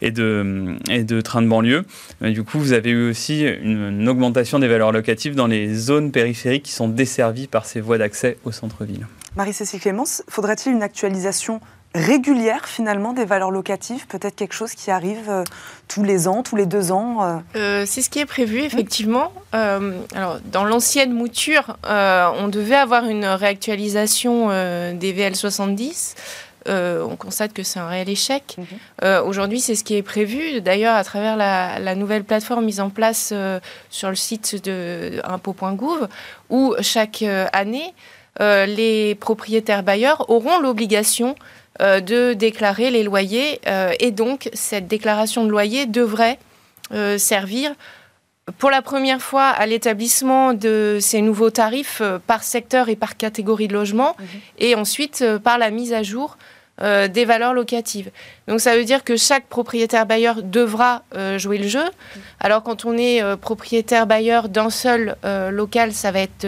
et 0.00 0.10
de, 0.10 0.76
et 0.90 1.04
de 1.04 1.20
trains 1.20 1.42
de 1.42 1.48
banlieue. 1.48 1.84
du 2.20 2.42
coup, 2.42 2.58
vous 2.58 2.72
avez 2.72 2.90
eu 2.90 3.10
aussi 3.10 3.42
une, 3.42 4.08
augmentation 4.08 4.58
des 4.58 4.68
valeurs 4.68 4.90
locatives 4.90 5.34
dans 5.34 5.46
les 5.46 5.74
zones 5.74 6.10
périphériques 6.10 6.64
qui 6.64 6.72
sont 6.72 6.88
desservies 6.88 7.46
par 7.46 7.66
ces 7.66 7.80
voies 7.80 7.98
d'accès 7.98 8.38
au 8.44 8.52
centre-ville. 8.52 9.06
Marie-Cécile 9.36 9.80
Clémence, 9.80 10.24
faudrait-il 10.28 10.72
une 10.72 10.82
actualisation 10.82 11.60
régulière 11.94 12.66
finalement 12.66 13.12
des 13.12 13.24
valeurs 13.24 13.50
locatives, 13.50 14.06
peut-être 14.06 14.36
quelque 14.36 14.52
chose 14.52 14.72
qui 14.72 14.90
arrive 14.90 15.28
euh, 15.28 15.44
tous 15.88 16.04
les 16.04 16.28
ans, 16.28 16.42
tous 16.42 16.56
les 16.56 16.66
deux 16.66 16.92
ans 16.92 17.22
euh. 17.22 17.38
Euh, 17.56 17.84
C'est 17.86 18.02
ce 18.02 18.10
qui 18.10 18.18
est 18.18 18.26
prévu 18.26 18.60
effectivement. 18.60 19.32
alors, 19.52 20.38
dans 20.44 20.64
l'ancienne 20.64 21.12
mouture, 21.12 21.76
on 21.84 22.48
devait 22.48 22.76
avoir 22.76 23.06
une 23.06 23.24
réactualisation 23.24 24.48
des 24.48 25.12
VL70. 25.14 26.14
on 26.66 27.16
constate 27.16 27.54
que 27.54 27.62
c'est 27.62 27.80
un 27.80 27.88
réel 27.88 28.10
échec. 28.10 28.56
Mhm. 28.58 29.26
Aujourd'hui, 29.26 29.60
c'est 29.60 29.74
ce 29.74 29.84
qui 29.84 29.96
est 29.96 30.02
prévu. 30.02 30.60
D'ailleurs, 30.60 30.94
à 30.94 31.04
travers 31.04 31.36
la, 31.36 31.78
la, 31.78 31.94
nouvelle 31.94 32.24
plateforme 32.24 32.66
mise 32.66 32.80
en 32.80 32.90
place 32.90 33.32
sur 33.90 34.08
le 34.10 34.16
site 34.16 34.62
de 34.62 35.20
impôt.gouv, 35.24 36.08
où 36.50 36.74
chaque 36.82 37.24
année, 37.54 37.94
les 38.38 39.14
propriétaires 39.14 39.82
bailleurs 39.82 40.28
auront 40.28 40.58
l'obligation 40.60 41.34
de 41.80 42.32
déclarer 42.32 42.90
les 42.90 43.02
loyers. 43.02 43.60
Euh, 43.66 43.92
et 44.00 44.10
donc, 44.10 44.50
cette 44.52 44.88
déclaration 44.88 45.44
de 45.44 45.50
loyer 45.50 45.86
devrait 45.86 46.38
euh, 46.92 47.18
servir 47.18 47.72
pour 48.58 48.70
la 48.70 48.80
première 48.80 49.20
fois 49.20 49.44
à 49.44 49.66
l'établissement 49.66 50.54
de 50.54 50.98
ces 51.00 51.20
nouveaux 51.20 51.50
tarifs 51.50 52.00
par 52.26 52.42
secteur 52.42 52.88
et 52.88 52.96
par 52.96 53.18
catégorie 53.18 53.68
de 53.68 53.74
logement, 53.74 54.16
mhm. 54.18 54.26
et 54.58 54.74
ensuite 54.74 55.22
par 55.44 55.58
la 55.58 55.70
mise 55.70 55.92
à 55.92 56.02
jour 56.02 56.38
des 56.80 57.24
valeurs 57.24 57.54
locatives. 57.54 58.08
Donc 58.46 58.60
ça 58.60 58.76
veut 58.76 58.84
dire 58.84 59.02
que 59.02 59.16
chaque 59.16 59.46
propriétaire 59.48 60.06
bailleur 60.06 60.44
devra 60.44 61.02
jouer 61.36 61.58
le 61.58 61.66
jeu. 61.66 61.82
Alors 62.38 62.62
quand 62.62 62.84
on 62.84 62.96
est 62.96 63.20
propriétaire 63.36 64.06
bailleur 64.06 64.48
d'un 64.48 64.70
seul 64.70 65.16
local, 65.50 65.92
ça 65.92 66.12
va 66.12 66.20
être 66.20 66.46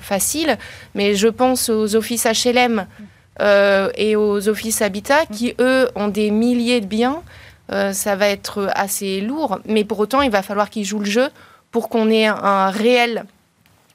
facile, 0.00 0.56
mais 0.94 1.16
je 1.16 1.26
pense 1.26 1.68
aux 1.68 1.96
offices 1.96 2.26
HLM. 2.26 2.86
Mhm. 2.86 3.06
Euh, 3.40 3.90
et 3.96 4.16
aux 4.16 4.48
offices 4.48 4.82
habitat 4.82 5.26
qui, 5.26 5.54
eux, 5.58 5.88
ont 5.94 6.08
des 6.08 6.30
milliers 6.30 6.80
de 6.80 6.86
biens. 6.86 7.22
Euh, 7.70 7.92
ça 7.92 8.16
va 8.16 8.28
être 8.28 8.68
assez 8.74 9.20
lourd, 9.20 9.60
mais 9.64 9.84
pour 9.84 9.98
autant, 10.00 10.20
il 10.20 10.30
va 10.30 10.42
falloir 10.42 10.68
qu'ils 10.68 10.84
jouent 10.84 10.98
le 10.98 11.06
jeu 11.06 11.28
pour 11.70 11.88
qu'on 11.88 12.10
ait 12.10 12.26
un 12.26 12.68
réel 12.68 13.24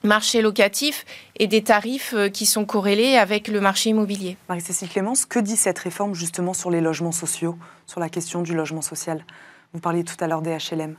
marché 0.03 0.41
locatif 0.41 1.05
et 1.37 1.47
des 1.47 1.63
tarifs 1.63 2.13
euh, 2.15 2.29
qui 2.29 2.45
sont 2.45 2.65
corrélés 2.65 3.17
avec 3.17 3.47
le 3.47 3.59
marché 3.59 3.89
immobilier. 3.89 4.37
Marie-Cécile 4.47 4.89
Clémence, 4.89 5.25
que 5.25 5.39
dit 5.39 5.57
cette 5.57 5.77
réforme 5.79 6.15
justement 6.15 6.53
sur 6.53 6.71
les 6.71 6.81
logements 6.81 7.11
sociaux, 7.11 7.57
sur 7.85 7.99
la 7.99 8.09
question 8.09 8.41
du 8.41 8.55
logement 8.55 8.81
social? 8.81 9.23
Vous 9.73 9.79
parliez 9.79 10.03
tout 10.03 10.15
à 10.21 10.27
l'heure 10.27 10.41
des 10.41 10.57
HLM. 10.57 10.95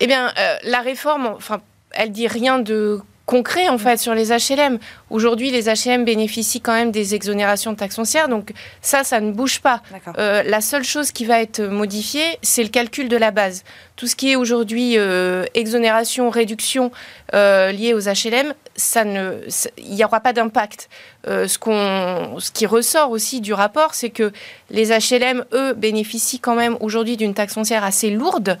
Eh 0.00 0.06
bien, 0.06 0.32
la 0.64 0.80
réforme, 0.80 1.26
enfin, 1.26 1.60
elle 1.90 2.12
dit 2.12 2.28
rien 2.28 2.58
de 2.58 3.00
concret 3.26 3.68
en 3.68 3.78
fait 3.78 3.98
sur 3.98 4.14
les 4.14 4.28
HLM. 4.28 4.78
Aujourd'hui, 5.10 5.50
les 5.50 5.64
HLM 5.64 6.04
bénéficient 6.04 6.60
quand 6.60 6.72
même 6.72 6.90
des 6.90 7.14
exonérations 7.14 7.72
de 7.72 7.76
taxes 7.76 7.96
foncières, 7.96 8.28
donc 8.28 8.52
ça, 8.80 9.04
ça 9.04 9.20
ne 9.20 9.32
bouge 9.32 9.60
pas. 9.60 9.82
Euh, 10.18 10.42
la 10.42 10.60
seule 10.60 10.84
chose 10.84 11.12
qui 11.12 11.24
va 11.24 11.40
être 11.40 11.60
modifiée, 11.60 12.38
c'est 12.42 12.62
le 12.62 12.68
calcul 12.68 13.08
de 13.08 13.16
la 13.16 13.30
base. 13.30 13.64
Tout 13.96 14.06
ce 14.06 14.16
qui 14.16 14.32
est 14.32 14.36
aujourd'hui 14.36 14.94
euh, 14.96 15.44
exonération, 15.54 16.30
réduction 16.30 16.90
euh, 17.34 17.70
liée 17.72 17.94
aux 17.94 18.00
HLM, 18.00 18.54
ça 18.74 19.04
ne, 19.04 19.34
il 19.78 19.94
n'y 19.94 20.04
aura 20.04 20.20
pas 20.20 20.32
d'impact. 20.32 20.88
ce, 21.26 21.58
qu'on, 21.58 22.40
ce 22.40 22.50
qui 22.50 22.66
ressort 22.66 23.10
aussi 23.10 23.40
du 23.40 23.52
rapport, 23.52 23.94
c'est 23.94 24.10
que 24.10 24.32
les 24.70 24.88
HLM, 24.88 25.44
eux, 25.52 25.74
bénéficient 25.74 26.40
quand 26.40 26.54
même 26.54 26.76
aujourd'hui 26.80 27.16
d'une 27.16 27.34
taxe 27.34 27.54
foncière 27.54 27.84
assez 27.84 28.10
lourde. 28.10 28.58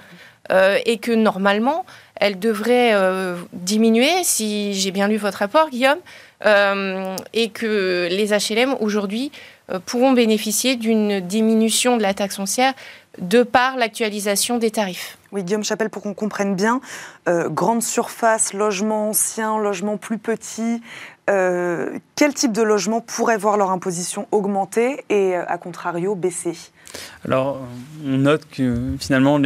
et 0.84 0.98
que 0.98 1.12
normalement, 1.12 1.86
elle 2.16 2.38
devrait 2.38 2.90
euh, 2.94 3.36
diminuer, 3.52 4.10
si 4.22 4.74
j'ai 4.74 4.90
bien 4.90 5.08
lu 5.08 5.16
votre 5.16 5.38
rapport, 5.38 5.70
Guillaume, 5.70 5.98
euh, 6.44 7.16
et 7.32 7.48
que 7.50 8.08
les 8.10 8.28
HLM 8.28 8.76
aujourd'hui 8.80 9.32
euh, 9.70 9.78
pourront 9.84 10.12
bénéficier 10.12 10.76
d'une 10.76 11.20
diminution 11.20 11.96
de 11.96 12.02
la 12.02 12.14
taxe 12.14 12.36
foncière 12.36 12.74
de 13.18 13.42
par 13.42 13.76
l'actualisation 13.76 14.58
des 14.58 14.70
tarifs. 14.70 15.18
Oui, 15.32 15.42
Guillaume 15.44 15.64
Chapelle, 15.64 15.90
pour 15.90 16.02
qu'on 16.02 16.14
comprenne 16.14 16.54
bien, 16.54 16.80
grande 17.26 17.82
surface, 17.82 18.54
logement 18.54 19.10
ancien, 19.10 19.58
logement 19.58 19.98
plus 19.98 20.16
petit, 20.16 20.80
quel 21.26 22.34
type 22.34 22.52
de 22.52 22.62
logement 22.62 23.02
pourrait 23.02 23.36
voir 23.36 23.58
leur 23.58 23.70
imposition 23.70 24.26
augmenter 24.30 25.04
et, 25.10 25.34
à 25.34 25.58
contrario, 25.58 26.14
baisser? 26.14 26.56
Alors, 27.26 27.60
on 28.06 28.16
note 28.16 28.46
que 28.50 28.94
finalement, 28.98 29.38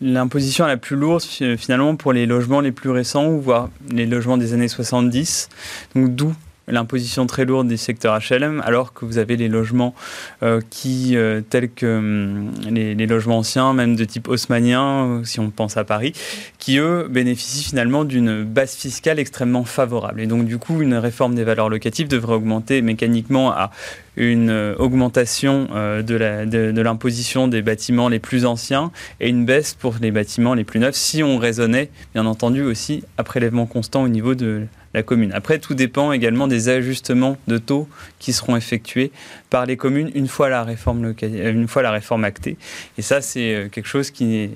l'imposition 0.00 0.66
la 0.66 0.76
plus 0.76 0.96
lourde, 0.96 1.22
finalement, 1.22 1.96
pour 1.96 2.12
les 2.12 2.26
logements 2.26 2.60
les 2.60 2.72
plus 2.72 2.90
récents, 2.90 3.36
voire 3.36 3.68
les 3.90 4.06
logements 4.06 4.36
des 4.36 4.54
années 4.54 4.68
70, 4.68 5.48
donc 5.94 6.14
d'où 6.14 6.34
l'imposition 6.70 7.26
très 7.26 7.44
lourde 7.44 7.68
des 7.68 7.76
secteurs 7.76 8.18
HLM, 8.18 8.62
alors 8.64 8.92
que 8.92 9.04
vous 9.04 9.18
avez 9.18 9.36
les 9.36 9.48
logements 9.48 9.94
euh, 10.42 10.60
qui, 10.70 11.16
euh, 11.16 11.40
tels 11.40 11.70
que 11.70 11.98
hum, 11.98 12.50
les, 12.70 13.06
logements 13.06 13.38
anciens, 13.38 13.72
même 13.72 13.96
de 13.96 14.04
type 14.04 14.28
haussmanien, 14.28 15.22
si 15.24 15.40
on 15.40 15.50
pense 15.50 15.76
à 15.76 15.84
Paris, 15.84 16.12
qui 16.58 16.78
eux 16.78 17.08
bénéficient 17.10 17.64
finalement 17.64 18.04
d'une 18.04 18.44
base 18.44 18.74
fiscale 18.74 19.18
extrêmement 19.18 19.64
favorable. 19.64 20.20
Et 20.20 20.26
donc 20.26 20.44
du 20.44 20.58
coup, 20.58 20.80
une 20.80 20.94
réforme 20.94 21.34
des 21.34 21.44
valeurs 21.44 21.68
locatives 21.68 22.08
devrait 22.08 22.34
augmenter 22.34 22.82
mécaniquement 22.82 23.50
à 23.50 23.70
une 24.16 24.50
euh, 24.50 24.74
augmentation 24.78 25.68
de 25.70 26.80
l'imposition 26.80 27.48
des 27.48 27.62
bâtiments 27.62 28.08
les 28.08 28.18
plus 28.18 28.44
anciens 28.44 28.90
et 29.20 29.28
une 29.28 29.44
baisse 29.44 29.74
pour 29.74 29.96
les 30.00 30.10
bâtiments 30.10 30.54
les 30.54 30.64
plus 30.64 30.80
neufs, 30.80 30.94
si 30.94 31.22
on 31.22 31.38
raisonnait, 31.38 31.90
bien 32.14 32.26
entendu, 32.26 32.62
aussi 32.62 33.02
à 33.18 33.24
prélèvement 33.24 33.66
constant 33.66 34.02
au 34.02 34.08
niveau 34.08 34.34
de 34.34 34.66
la 34.94 35.02
commune. 35.02 35.32
Après, 35.32 35.58
tout 35.58 35.74
dépend 35.74 36.12
également 36.12 36.48
des 36.48 36.68
ajustements 36.68 37.36
de 37.46 37.58
taux 37.58 37.88
qui 38.18 38.32
seront 38.32 38.56
effectués 38.56 39.12
par 39.48 39.66
les 39.66 39.76
communes 39.76 40.10
une 40.14 40.28
fois 40.28 40.48
la 40.48 40.64
réforme, 40.64 41.14
une 41.22 41.68
fois 41.68 41.82
la 41.82 41.90
réforme 41.90 42.24
actée. 42.24 42.56
Et 42.98 43.02
ça, 43.02 43.20
c'est 43.20 43.54
euh, 43.54 43.68
quelque 43.68 43.86
chose 43.86 44.10
qui 44.10 44.36
est 44.36 44.50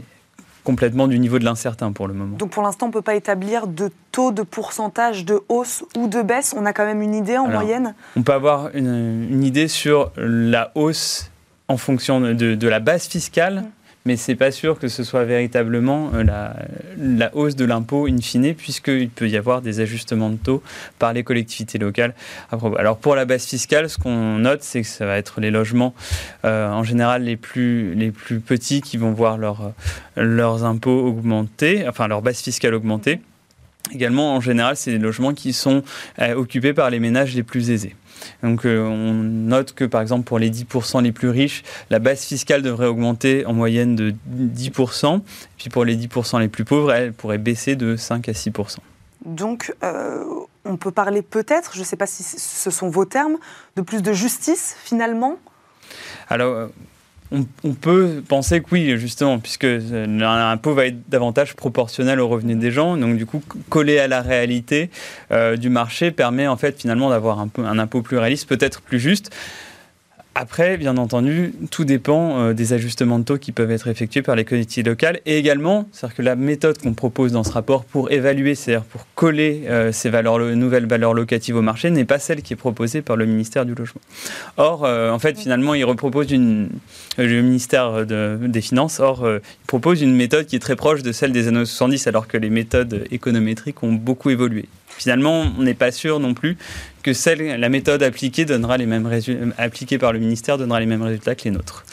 complètement 0.65 1.07
du 1.07 1.19
niveau 1.19 1.39
de 1.39 1.45
l'incertain 1.45 1.93
pour 1.93 2.09
le 2.09 2.15
moment. 2.15 2.37
Donc 2.39 2.51
pour 2.51 2.63
l'instant, 2.63 2.87
on 2.87 2.89
ne 2.89 2.95
peut 2.95 3.03
pas 3.03 3.15
établir 3.15 3.67
de 3.67 3.91
taux 4.11 4.33
de 4.33 4.43
pourcentage 4.43 5.25
de 5.25 5.41
hausse 5.49 5.85
ou 5.97 6.09
de 6.09 6.23
baisse. 6.23 6.55
On 6.57 6.65
a 6.65 6.73
quand 6.73 6.87
même 6.87 7.03
une 7.03 7.15
idée 7.15 7.37
en 7.37 7.47
moyenne 7.47 7.95
On 8.17 8.23
peut 8.23 8.33
avoir 8.33 8.75
une, 8.75 9.45
idée 9.45 9.69
sur 9.69 10.11
la 10.17 10.73
hausse 10.75 11.31
en 11.69 11.77
fonction 11.77 12.21
de, 12.21 12.69
la 12.69 12.81
base 12.81 13.07
fiscale. 13.07 13.57
Mmh 13.57 13.84
mais 14.07 14.17
c'est 14.17 14.35
pas 14.35 14.51
sûr 14.51 14.79
que 14.79 14.89
ce 14.89 15.03
soit 15.03 15.25
véritablement 15.25 16.11
euh, 16.13 16.25
la, 16.99 17.35
hausse 17.35 17.57
de 17.57 17.65
l'impôt 17.65 18.07
in 18.07 18.19
fine, 18.19 18.55
puisqu'il 18.55 19.09
peut 19.09 19.29
y 19.29 19.37
avoir 19.39 19.63
des 19.63 19.81
ajustements 19.81 20.29
de 20.29 20.37
taux 20.37 20.63
par 20.99 21.15
les 21.15 21.23
collectivités 21.23 21.79
locales. 21.79 22.15
Alors 22.51 22.99
pour 22.99 23.15
la 23.15 23.25
base 23.25 23.47
fiscale, 23.47 23.89
ce 23.89 23.97
qu'on 23.97 24.37
note, 24.37 24.63
c'est 24.63 24.83
que 24.83 24.87
ça 24.87 25.07
va 25.07 25.17
être 25.17 25.41
les 25.41 25.51
logements 25.51 25.95
euh, 26.45 26.69
en 26.69 26.85
général 26.85 27.23
les 27.23 27.39
plus, 27.39 27.95
les 27.95 28.11
plus 28.11 28.41
petits 28.41 28.83
qui 28.83 28.99
vont 28.99 29.13
voir 29.13 29.39
leur, 29.39 29.73
leurs 30.17 30.65
impôts 30.65 31.07
augmenter, 31.07 31.89
enfin 31.89 32.07
leur 32.07 32.21
base 32.21 32.41
fiscale 32.41 32.75
augmenter. 32.75 33.21
Également, 33.93 34.35
en 34.35 34.41
général, 34.41 34.77
c'est 34.77 34.93
des 34.93 34.99
logements 34.99 35.35
qui 35.35 35.53
sont 35.53 35.83
euh, 36.21 36.35
occupés 36.35 36.73
par 36.73 36.91
les 36.91 37.01
ménages 37.01 37.35
les 37.35 37.43
plus 37.43 37.71
aisés. 37.71 37.95
Donc 38.43 38.65
euh, 38.65 38.83
on 38.83 39.13
note 39.13 39.73
que 39.73 39.85
par 39.85 40.01
exemple 40.01 40.25
pour 40.25 40.39
les 40.39 40.51
10% 40.51 41.03
les 41.03 41.13
plus 41.13 41.29
riches, 41.29 41.63
la 41.91 41.99
base 41.99 42.25
fiscale 42.25 42.63
devrait 42.63 42.87
augmenter 42.87 43.47
en 43.47 43.53
moyenne 43.53 43.97
de 43.97 44.15
10%, 44.29 45.21
puis 45.57 45.71
pour 45.71 45.85
les 45.85 45.97
10% 45.97 46.41
les 46.41 46.49
plus 46.49 46.65
pauvres, 46.65 46.93
elle 46.93 47.13
pourrait 47.13 47.39
baisser 47.39 47.77
de 47.77 47.97
5 47.97 48.29
à 48.29 48.33
6%. 48.33 48.79
Donc 49.25 49.75
euh, 49.83 50.25
on 50.65 50.77
peut 50.77 50.91
parler 50.91 51.23
peut-être, 51.23 51.73
je 51.75 51.81
ne 51.81 51.85
sais 51.85 51.97
pas 51.97 52.07
si 52.07 52.23
ce 52.23 52.71
sont 52.71 52.89
vos 52.89 53.05
termes, 53.05 53.37
de 53.77 53.83
plus 53.83 54.03
de 54.03 54.13
justice 54.13 54.77
finalement? 54.85 55.39
Alors 56.29 56.69
on, 57.65 57.73
peut 57.73 58.23
penser 58.27 58.61
que 58.61 58.67
oui, 58.73 58.97
justement, 58.99 59.39
puisque 59.39 59.67
l'impôt 59.67 60.75
va 60.75 60.87
être 60.87 60.99
davantage 61.09 61.55
proportionnel 61.55 62.21
aux 62.21 62.29
revenus 62.29 62.57
des 62.57 62.71
gens. 62.71 62.97
Donc, 62.97 63.17
du 63.17 63.27
coup, 63.27 63.43
coller 63.69 63.99
à 63.99 64.09
la 64.09 64.23
réalité 64.23 64.91
euh, 65.33 65.57
du 65.57 65.69
marché 65.69 66.11
permet 66.11 66.47
en 66.47 66.57
fait 66.57 66.81
finalement 66.81 67.11
d'avoir 67.11 67.41
un 67.41 67.79
impôt 67.79 68.03
plus 68.03 68.19
réaliste, 68.19 68.49
peut-être 68.49 68.81
plus 68.81 69.01
juste. 69.01 69.31
Après, 70.37 70.77
bien 70.77 70.97
entendu, 70.97 71.53
tout 71.71 71.85
dépend 71.85 72.41
euh, 72.41 72.55
des 72.55 72.73
ajustements 72.73 73.21
de 73.21 73.25
taux 73.25 73.39
qui 73.39 73.53
peuvent 73.53 73.71
être 73.71 73.87
effectués 73.87 74.21
par 74.21 74.35
les 74.35 74.45
collectivités 74.45 74.91
locales. 74.91 75.21
Et 75.27 75.39
également, 75.39 75.89
c'est-à-dire 75.93 76.17
que 76.17 76.23
la 76.23 76.35
méthode 76.35 76.77
qu'on 76.79 76.93
propose 76.93 77.31
dans 77.31 77.45
ce 77.45 77.53
rapport 77.53 77.85
pour 77.85 78.11
évaluer, 78.11 78.57
c'est-à-dire 78.57 78.85
pour 78.85 79.07
coller 79.15 79.63
euh, 79.69 79.93
ces 79.93 80.11
valeurs, 80.11 80.41
nouvelles 80.41 80.87
valeurs 80.87 81.15
locatives 81.15 81.55
au 81.55 81.63
marché, 81.63 81.89
n'est 81.91 82.05
pas 82.05 82.19
celle 82.19 82.43
qui 82.43 82.53
est 82.53 82.57
proposée 82.57 83.01
par 83.01 83.17
le 83.17 83.27
ministère 83.27 83.65
du 83.65 83.77
Logement. 83.77 84.01
Or, 84.57 84.85
euh, 84.85 85.13
en 85.13 85.21
fait, 85.21 85.39
finalement, 85.39 85.75
il 85.75 85.85
repropose 85.85 86.33
une, 86.33 86.69
le 87.17 87.41
ministère 87.41 88.05
des 88.05 88.61
Finances, 88.61 88.99
or, 88.99 89.25
il 89.29 89.67
propose 89.69 90.03
une 90.03 90.17
méthode 90.17 90.47
qui 90.47 90.57
est 90.57 90.61
très 90.61 90.75
proche 90.75 91.03
de 91.03 91.13
celle 91.13 91.31
des 91.31 91.47
années 91.47 91.65
70, 91.65 92.09
alors 92.09 92.27
que 92.27 92.37
les 92.37 92.51
méthodes 92.51 93.07
économétriques 93.13 93.83
ont 93.85 93.93
beaucoup 93.93 94.31
évolué. 94.31 94.67
Finalement, 94.97 95.45
on 95.59 95.63
n'est 95.63 95.75
pas 95.75 95.93
sûr 95.93 96.21
non 96.21 96.35
plus 96.35 96.57
que 97.05 97.13
celle, 97.13 97.61
la 97.61 97.69
méthode 97.69 98.03
appliquée, 98.03 98.45
donnera 98.47 98.79
les 98.79 98.87
mêmes 98.87 99.09
appliquée 99.59 99.99
par 99.99 100.13
le 100.13 100.19
ministère 100.19 100.59
donnera 100.59 100.81
les 100.81 100.87
mêmes 100.87 101.03
résultats 101.03 101.35
que 101.35 101.45
les 101.45 101.51
nôtres. 101.51 101.85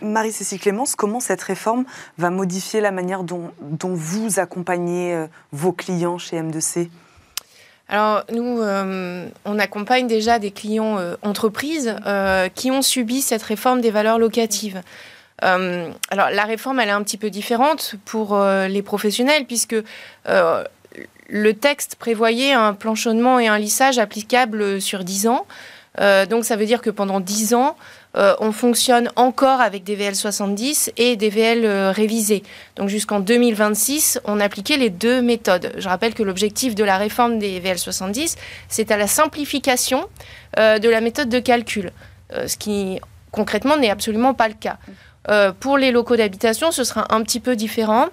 Marie-Cécile 0.00 0.58
Clémence, 0.58 0.96
comment 0.96 1.20
cette 1.20 1.42
réforme 1.42 1.84
va 2.18 2.30
modifier 2.30 2.80
la 2.80 2.90
manière 2.90 3.22
dont, 3.22 3.52
vous 3.82 4.40
accompagnez 4.40 5.14
euh, 5.14 5.26
vos 5.52 5.72
clients 5.72 6.18
chez 6.18 6.40
M2C 6.40 6.88
alors 7.88 8.24
nous, 8.32 8.60
euh, 8.62 9.28
on 9.44 9.60
accompagne 9.60 10.08
déjà 10.08 10.40
des 10.40 10.50
clients 10.50 10.98
euh, 10.98 11.14
entreprises 11.22 11.94
qui 12.56 12.72
ont 12.72 12.82
subi 12.82 13.22
cette 13.22 13.44
réforme 13.44 13.80
des 13.80 13.92
valeurs 13.92 14.18
locatives. 14.18 14.82
alors 15.40 15.94
la 16.10 16.44
réforme, 16.46 16.80
elle 16.80 16.88
est 16.88 16.92
un 16.92 17.04
petit 17.04 17.16
peu 17.16 17.30
différente 17.30 17.94
pour 18.04 18.36
les 18.36 18.82
professionnels 18.82 19.44
puisque 19.46 19.76
le 21.28 21.54
texte 21.54 21.96
prévoyait 21.96 22.52
un 22.52 22.74
planchonnement 22.74 23.38
et 23.38 23.48
un 23.48 23.58
lissage 23.58 23.98
applicables 23.98 24.80
sur 24.80 25.04
10 25.04 25.28
ans. 25.28 25.46
Euh, 26.00 26.26
donc 26.26 26.44
ça 26.44 26.56
veut 26.56 26.66
dire 26.66 26.82
que 26.82 26.90
pendant 26.90 27.20
10 27.20 27.54
ans, 27.54 27.76
euh, 28.16 28.34
on 28.40 28.52
fonctionne 28.52 29.10
encore 29.16 29.60
avec 29.60 29.84
des 29.84 29.94
VL 29.94 30.14
70 30.14 30.92
et 30.96 31.16
des 31.16 31.30
VL 31.30 31.64
euh, 31.64 31.90
révisés. 31.90 32.42
Donc 32.76 32.88
jusqu'en 32.88 33.20
2026, 33.20 34.20
on 34.24 34.40
appliquait 34.40 34.76
les 34.76 34.90
deux 34.90 35.22
méthodes. 35.22 35.72
Je 35.76 35.88
rappelle 35.88 36.14
que 36.14 36.22
l'objectif 36.22 36.74
de 36.74 36.84
la 36.84 36.98
réforme 36.98 37.38
des 37.38 37.60
VL 37.60 37.78
70, 37.78 38.36
c'est 38.68 38.90
à 38.90 38.96
la 38.96 39.06
simplification 39.06 40.04
de 40.56 40.88
la 40.88 41.02
méthode 41.02 41.28
de 41.28 41.38
calcul, 41.38 41.92
ce 42.30 42.56
qui 42.56 42.98
concrètement 43.30 43.76
n'est 43.76 43.90
absolument 43.90 44.32
pas 44.32 44.48
le 44.48 44.54
cas. 44.54 44.78
pour 45.60 45.76
les 45.76 45.90
locaux 45.90 46.16
d'habitation, 46.16 46.70
ce 46.70 46.82
sera 46.82 47.14
un 47.14 47.22
petit 47.22 47.40
peu 47.40 47.56
différent 47.56 48.06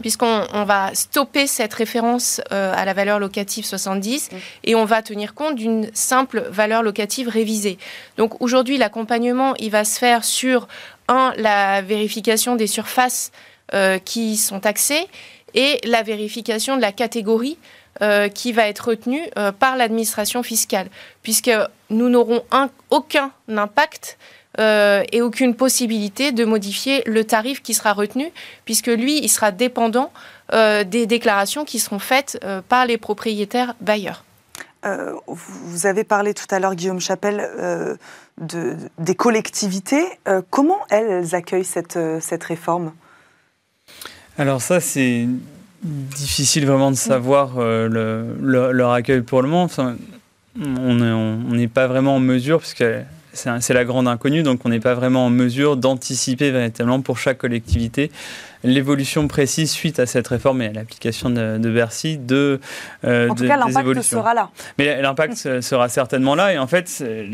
puisqu'on 0.00 0.64
va 0.64 0.94
stopper 0.94 1.46
cette 1.46 1.74
référence 1.74 2.40
euh, 2.52 2.72
à 2.74 2.84
la 2.84 2.94
valeur 2.94 3.18
locative 3.18 3.64
70 3.64 4.30
mm. 4.30 4.36
et 4.64 4.74
on 4.74 4.84
va 4.84 5.02
tenir 5.02 5.34
compte 5.34 5.56
d'une 5.56 5.90
simple 5.94 6.46
valeur 6.50 6.82
locative 6.82 7.28
révisée. 7.28 7.78
Donc 8.16 8.40
aujourd'hui, 8.40 8.78
l'accompagnement, 8.78 9.54
il 9.56 9.70
va 9.70 9.84
se 9.84 9.98
faire 9.98 10.24
sur, 10.24 10.68
un, 11.08 11.32
la 11.36 11.82
vérification 11.82 12.56
des 12.56 12.66
surfaces 12.66 13.32
euh, 13.74 13.98
qui 13.98 14.36
sont 14.36 14.60
taxées 14.60 15.06
et 15.54 15.78
la 15.84 16.02
vérification 16.02 16.76
de 16.76 16.80
la 16.80 16.92
catégorie 16.92 17.58
euh, 18.00 18.28
qui 18.28 18.52
va 18.52 18.68
être 18.68 18.88
retenue 18.88 19.22
par 19.58 19.76
l'administration 19.76 20.42
fiscale, 20.42 20.88
puisque 21.22 21.50
nous 21.90 22.08
n'aurons 22.08 22.42
aucun 22.88 23.30
impact 23.48 24.16
euh, 24.60 25.02
et 25.12 25.22
aucune 25.22 25.54
possibilité 25.54 26.30
de 26.30 26.44
modifier 26.44 27.02
le 27.06 27.24
tarif 27.24 27.62
qui 27.62 27.72
sera 27.72 27.94
retenu, 27.94 28.30
puisque 28.66 28.88
lui, 28.88 29.18
il 29.18 29.28
sera 29.28 29.50
dépendant 29.50 30.12
euh, 30.52 30.84
des 30.84 31.06
déclarations 31.06 31.64
qui 31.64 31.78
seront 31.78 31.98
faites 31.98 32.38
euh, 32.44 32.60
par 32.68 32.84
les 32.84 32.98
propriétaires 32.98 33.74
bailleurs. 33.80 34.24
vous 35.26 35.86
avez 35.86 36.04
parlé 36.04 36.34
tout 36.34 36.46
à 36.50 36.58
l'heure, 36.58 36.74
Guillaume 36.74 37.00
Chapelle, 37.00 37.48
de, 38.38 38.76
des 38.98 39.14
collectivités. 39.14 40.04
comment 40.50 40.80
elles, 40.90 41.34
accueillent 41.34 41.64
cette, 41.64 41.98
cette 42.20 42.44
réforme? 42.44 42.92
Alors 44.36 44.60
ça, 44.60 44.80
c'est 44.80 45.28
difficile 45.82 46.66
vraiment 46.66 46.90
de 46.90 46.96
savoir 46.96 47.58
le, 47.58 48.36
leur 48.40 48.90
accueil 48.90 49.22
pour 49.22 49.40
le 49.40 49.48
moment. 49.48 49.68
on 50.60 51.54
n'est 51.54 51.68
pas 51.68 51.86
vraiment 51.86 52.16
en 52.16 52.20
mesure, 52.20 52.58
puisque 52.58 52.84
c'est 53.32 53.74
la 53.74 53.84
grande 53.84 54.08
inconnue, 54.08 54.42
donc 54.42 54.60
on 54.64 54.68
n'est 54.68 54.80
pas 54.80 54.94
vraiment 54.94 55.26
en 55.26 55.30
mesure 55.30 55.76
d'anticiper 55.76 56.50
véritablement 56.50 57.00
pour 57.00 57.18
chaque 57.18 57.38
collectivité 57.38 58.10
l'évolution 58.64 59.28
précise 59.28 59.70
suite 59.70 59.98
à 59.98 60.06
cette 60.06 60.28
réforme 60.28 60.62
et 60.62 60.66
à 60.66 60.72
l'application 60.72 61.30
de, 61.30 61.58
Bercy 61.58 62.16
de 62.18 62.60
euh, 63.04 63.28
En 63.28 63.34
tout 63.34 63.46
cas, 63.46 63.56
l'impact 63.56 64.02
sera 64.02 64.34
là. 64.34 64.50
Mais 64.78 65.00
l'impact 65.00 65.60
sera 65.60 65.88
certainement 65.88 66.34
là 66.34 66.52
et 66.52 66.58
en 66.58 66.66
fait, 66.66 66.88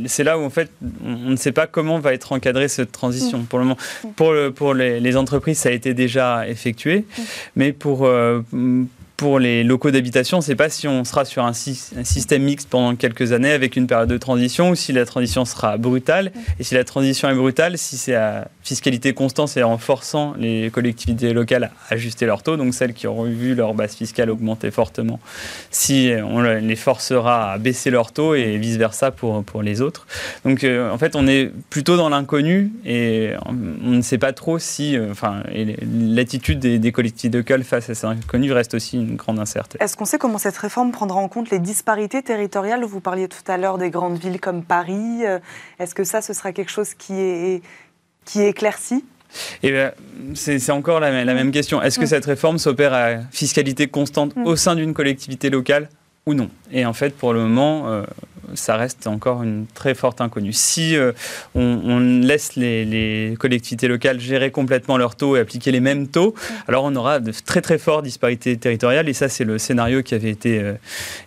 c'est 0.06 0.24
là 0.24 0.38
où 0.38 0.44
en 0.44 0.50
fait, 0.50 0.70
on 1.04 1.30
ne 1.30 1.36
sait 1.36 1.52
pas 1.52 1.66
comment 1.66 1.98
va 1.98 2.14
être 2.14 2.32
encadrée 2.32 2.68
cette 2.68 2.92
transition. 2.92 3.38
Mm. 3.38 3.46
Pour 3.46 3.58
le 3.58 3.64
moment, 3.66 3.80
pour, 4.16 4.32
le, 4.32 4.52
pour 4.52 4.74
les, 4.74 5.00
les, 5.00 5.16
entreprises, 5.16 5.58
ça 5.58 5.68
a 5.68 5.72
été 5.72 5.94
déjà 5.94 6.48
effectué, 6.48 7.00
mm. 7.00 7.22
mais 7.56 7.72
pour 7.72 8.06
euh, 8.06 8.42
pour 9.18 9.40
les 9.40 9.64
locaux 9.64 9.90
d'habitation, 9.90 10.40
sait 10.40 10.54
pas 10.54 10.68
si 10.70 10.86
on 10.86 11.02
sera 11.02 11.24
sur 11.24 11.44
un, 11.44 11.52
système 11.52 12.42
mixte 12.44 12.68
pendant 12.70 12.94
quelques 12.94 13.32
années 13.32 13.50
avec 13.50 13.74
une 13.74 13.88
période 13.88 14.08
de 14.08 14.16
transition 14.16 14.70
ou 14.70 14.74
si 14.76 14.92
la 14.92 15.04
transition 15.04 15.44
sera 15.44 15.76
brutale. 15.76 16.30
Et 16.60 16.62
si 16.62 16.76
la 16.76 16.84
transition 16.84 17.28
est 17.28 17.34
brutale, 17.34 17.78
si 17.78 17.98
c'est 17.98 18.14
à 18.14 18.46
fiscalité 18.62 19.14
constante, 19.14 19.48
c'est 19.48 19.64
en 19.64 19.76
forçant 19.76 20.34
les 20.38 20.70
collectivités 20.70 21.32
locales 21.32 21.64
à 21.64 21.94
ajuster 21.94 22.26
leur 22.26 22.44
taux, 22.44 22.56
donc 22.56 22.74
celles 22.74 22.94
qui 22.94 23.08
auront 23.08 23.24
vu 23.24 23.56
leur 23.56 23.74
base 23.74 23.96
fiscale 23.96 24.30
augmenter 24.30 24.70
fortement, 24.70 25.18
si 25.72 26.12
on 26.24 26.40
les 26.40 26.76
forcera 26.76 27.54
à 27.54 27.58
baisser 27.58 27.90
leur 27.90 28.12
taux 28.12 28.36
et 28.36 28.56
vice-versa 28.56 29.10
pour, 29.10 29.42
pour 29.42 29.62
les 29.62 29.80
autres. 29.80 30.06
Donc 30.44 30.62
euh, 30.62 30.92
en 30.92 30.98
fait, 30.98 31.16
on 31.16 31.26
est 31.26 31.50
plutôt 31.70 31.96
dans 31.96 32.08
l'inconnu 32.08 32.70
et 32.86 33.32
on 33.46 33.52
ne 33.90 34.02
sait 34.02 34.18
pas 34.18 34.32
trop 34.32 34.60
si, 34.60 34.96
euh, 34.96 35.10
enfin, 35.10 35.42
l'attitude 35.82 36.60
des, 36.60 36.78
des 36.78 36.92
collectivités 36.92 37.38
locales 37.38 37.64
face 37.64 37.90
à 37.90 37.96
cet 37.96 38.04
inconnu 38.04 38.52
reste 38.52 38.74
aussi 38.74 39.07
grande 39.16 39.38
incertitude. 39.38 39.82
Est-ce 39.82 39.96
qu'on 39.96 40.04
sait 40.04 40.18
comment 40.18 40.38
cette 40.38 40.56
réforme 40.56 40.92
prendra 40.92 41.20
en 41.20 41.28
compte 41.28 41.50
les 41.50 41.58
disparités 41.58 42.22
territoriales 42.22 42.84
Vous 42.84 43.00
parliez 43.00 43.28
tout 43.28 43.42
à 43.46 43.56
l'heure 43.56 43.78
des 43.78 43.90
grandes 43.90 44.18
villes 44.18 44.40
comme 44.40 44.62
Paris. 44.62 45.24
Euh, 45.24 45.38
est-ce 45.78 45.94
que 45.94 46.04
ça, 46.04 46.22
ce 46.22 46.32
sera 46.32 46.52
quelque 46.52 46.70
chose 46.70 46.94
qui 46.94 47.14
est, 47.14 47.62
qui 48.24 48.40
est 48.40 48.50
éclairci 48.50 49.04
eh 49.62 49.88
c'est 50.34 50.70
encore 50.70 51.00
la, 51.00 51.10
même 51.10 51.50
question. 51.50 51.82
Est-ce 51.82 51.98
que 51.98 52.04
mm. 52.04 52.08
cette 52.08 52.24
réforme 52.24 52.58
s'opère 52.58 52.94
à 52.94 53.16
fiscalité 53.30 53.86
constante 53.86 54.34
mm. 54.34 54.46
au 54.46 54.56
sein 54.56 54.74
d'une 54.74 54.94
collectivité 54.94 55.50
locale 55.50 55.90
ou 56.24 56.32
non? 56.32 56.48
Et 56.72 56.86
en 56.86 56.94
fait, 56.94 57.14
pour 57.14 57.34
le 57.34 57.40
moment, 57.40 57.88
euh, 57.88 58.04
ça 58.54 58.76
reste 58.76 59.06
encore 59.06 59.42
une 59.42 59.66
très 59.74 59.94
forte 59.94 60.20
inconnue. 60.20 60.52
Si 60.52 60.96
euh, 60.96 61.12
on, 61.54 61.98
laisse 62.00 62.56
les, 62.56 63.34
collectivités 63.38 63.88
locales 63.88 64.20
gérer 64.20 64.50
complètement 64.50 64.96
leurs 64.96 65.16
taux 65.16 65.36
et 65.36 65.40
appliquer 65.40 65.70
les 65.70 65.80
mêmes 65.80 66.08
taux, 66.08 66.34
alors 66.66 66.84
on 66.84 66.94
aura 66.96 67.20
de 67.20 67.32
très 67.44 67.60
très 67.60 67.78
fortes 67.78 68.04
disparités 68.04 68.56
territoriales. 68.56 69.08
Et 69.08 69.12
ça, 69.12 69.28
c'est 69.28 69.44
le 69.44 69.58
scénario 69.58 70.02
qui 70.02 70.14
avait 70.14 70.30
été 70.30 70.60
euh, 70.60 70.74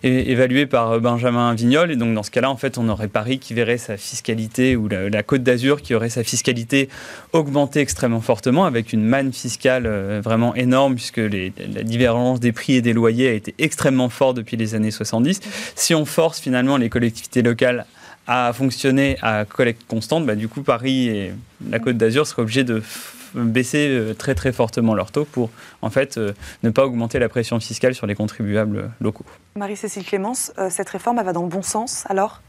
évalué 0.02 0.66
par 0.66 1.00
Benjamin 1.00 1.54
Vignol. 1.54 1.90
Et 1.90 1.96
donc 1.96 2.14
dans 2.14 2.22
ce 2.22 2.30
cas-là, 2.30 2.50
en 2.50 2.56
fait, 2.56 2.78
on 2.78 2.88
aurait 2.88 3.08
Paris 3.08 3.38
qui 3.38 3.54
verrait 3.54 3.78
sa 3.78 3.96
fiscalité 3.96 4.76
ou 4.76 4.88
la, 4.88 5.22
Côte 5.22 5.44
d'Azur 5.44 5.82
qui 5.82 5.94
aurait 5.94 6.10
sa 6.10 6.24
fiscalité 6.24 6.88
augmenter 7.32 7.80
extrêmement 7.80 8.20
fortement 8.20 8.64
avec 8.64 8.92
une 8.92 9.04
manne 9.04 9.32
fiscale 9.32 9.84
euh, 9.86 10.20
vraiment 10.22 10.54
énorme 10.54 10.96
puisque 10.96 11.18
la 11.18 11.82
divergence 11.82 12.40
des 12.40 12.52
prix 12.52 12.74
et 12.74 12.82
des 12.82 12.92
loyers 12.92 13.28
a 13.28 13.32
été 13.32 13.54
extrêmement 13.58 14.08
forte 14.08 14.36
depuis 14.36 14.56
les 14.56 14.74
années 14.74 14.90
70. 14.90 15.40
Si 15.76 15.94
on 15.94 16.04
force 16.04 16.40
finalement 16.40 16.76
les 16.76 16.88
collectivités 16.88 17.11
collectivités 17.12 17.42
locales 17.42 17.86
à 18.26 18.52
fonctionner 18.52 19.18
à 19.20 19.44
collecte 19.44 19.82
constante, 19.86 20.24
bah, 20.24 20.34
du 20.34 20.48
coup, 20.48 20.62
Paris 20.62 21.08
et 21.08 21.32
la 21.68 21.78
Côte 21.78 21.96
d'Azur 21.96 22.26
seraient 22.26 22.42
obligés 22.42 22.64
de 22.64 22.82
baisser 23.34 23.88
euh, 23.88 24.14
très 24.14 24.34
très 24.34 24.52
fortement 24.52 24.94
leur 24.94 25.10
taux 25.10 25.24
pour 25.24 25.48
en 25.80 25.88
fait 25.88 26.18
euh, 26.18 26.34
ne 26.62 26.68
pas 26.68 26.84
augmenter 26.84 27.18
la 27.18 27.30
pression 27.30 27.58
fiscale 27.60 27.94
sur 27.94 28.06
les 28.06 28.14
contribuables 28.14 28.90
locaux. 29.00 29.24
Marie-Cécile 29.56 30.04
Clémence, 30.04 30.52
euh, 30.58 30.68
cette 30.68 30.90
réforme 30.90 31.18
elle 31.18 31.24
va 31.24 31.32
dans 31.32 31.42
le 31.42 31.48
bon 31.48 31.62
sens 31.62 32.04
alors? 32.08 32.40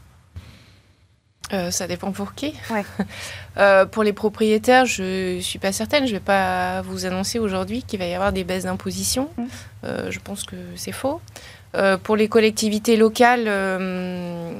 Ça 1.70 1.86
dépend 1.86 2.10
pour 2.10 2.34
qui? 2.34 2.52
pour 3.92 4.02
les 4.02 4.12
propriétaires, 4.12 4.86
je 4.86 5.36
ne 5.36 5.40
suis 5.40 5.60
pas 5.60 5.70
certaine. 5.70 6.04
Je 6.04 6.12
ne 6.12 6.16
vais 6.16 6.24
pas 6.24 6.82
vous 6.82 7.06
annoncer 7.06 7.38
aujourd'hui 7.38 7.84
qu'il 7.84 8.00
va 8.00 8.06
y 8.06 8.14
avoir 8.14 8.32
des 8.32 8.42
baisses 8.42 8.64
d'imposition. 8.64 9.30
Mmh. 9.36 9.44
je 10.10 10.18
pense 10.18 10.42
que 10.42 10.56
c'est 10.74 10.90
faux. 10.90 11.20
Euh, 11.74 11.96
pour 11.96 12.16
les 12.16 12.28
collectivités 12.28 12.96
locales, 12.96 13.44
euh, 13.46 14.52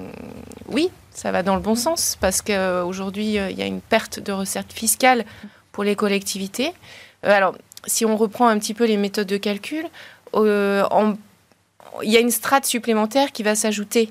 oui, 0.68 0.90
ça 1.12 1.30
va 1.30 1.42
dans 1.42 1.54
le 1.54 1.60
bon 1.60 1.76
sens 1.76 2.16
parce 2.20 2.42
qu'aujourd'hui, 2.42 3.38
euh, 3.38 3.50
il 3.50 3.58
y 3.58 3.62
a 3.62 3.66
une 3.66 3.80
perte 3.80 4.18
de 4.18 4.32
recettes 4.32 4.72
fiscales 4.72 5.24
pour 5.70 5.84
les 5.84 5.94
collectivités. 5.94 6.72
alors, 7.22 7.56
si 7.86 8.04
on 8.04 8.16
reprend 8.16 8.48
un 8.48 8.58
petit 8.58 8.74
peu 8.74 8.84
les 8.84 8.96
méthodes 8.96 9.26
de 9.26 9.36
calcul, 9.36 9.86
il 10.34 10.40
y 12.02 12.16
a 12.16 12.20
une 12.20 12.30
strate 12.30 12.64
supplémentaire 12.64 13.32
qui 13.32 13.42
va 13.42 13.54
s'ajouter 13.54 14.10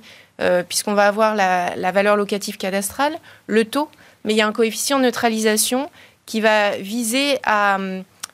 puisqu'on 0.68 0.94
va 0.94 1.08
avoir 1.08 1.36
la, 1.36 1.92
valeur 1.92 2.18
locative 2.18 2.58
cadastrale, 2.58 3.18
le 3.48 3.63
taux, 3.63 3.89
mais 4.26 4.34
il 4.34 4.38
y 4.38 4.42
a 4.42 4.48
un 4.48 4.52
coefficient 4.52 4.98
de 4.98 5.04
neutralisation 5.04 5.89
qui 6.26 6.42
va 6.42 6.72
viser 6.78 7.39
à, 7.46 7.78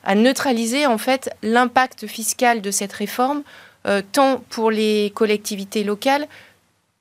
à 0.03 0.15
neutraliser 0.15 0.88
en 0.88 0.97
fait 0.97 1.29
l'impact 1.43 2.08
fiscal 2.08 2.62
de 2.62 2.71
cette 2.71 2.93
réforme 2.93 3.43
euh, 3.87 4.01
tant 4.11 4.43
pour 4.49 4.71
les 4.71 5.13
collectivités 5.15 5.85
locales 5.85 6.27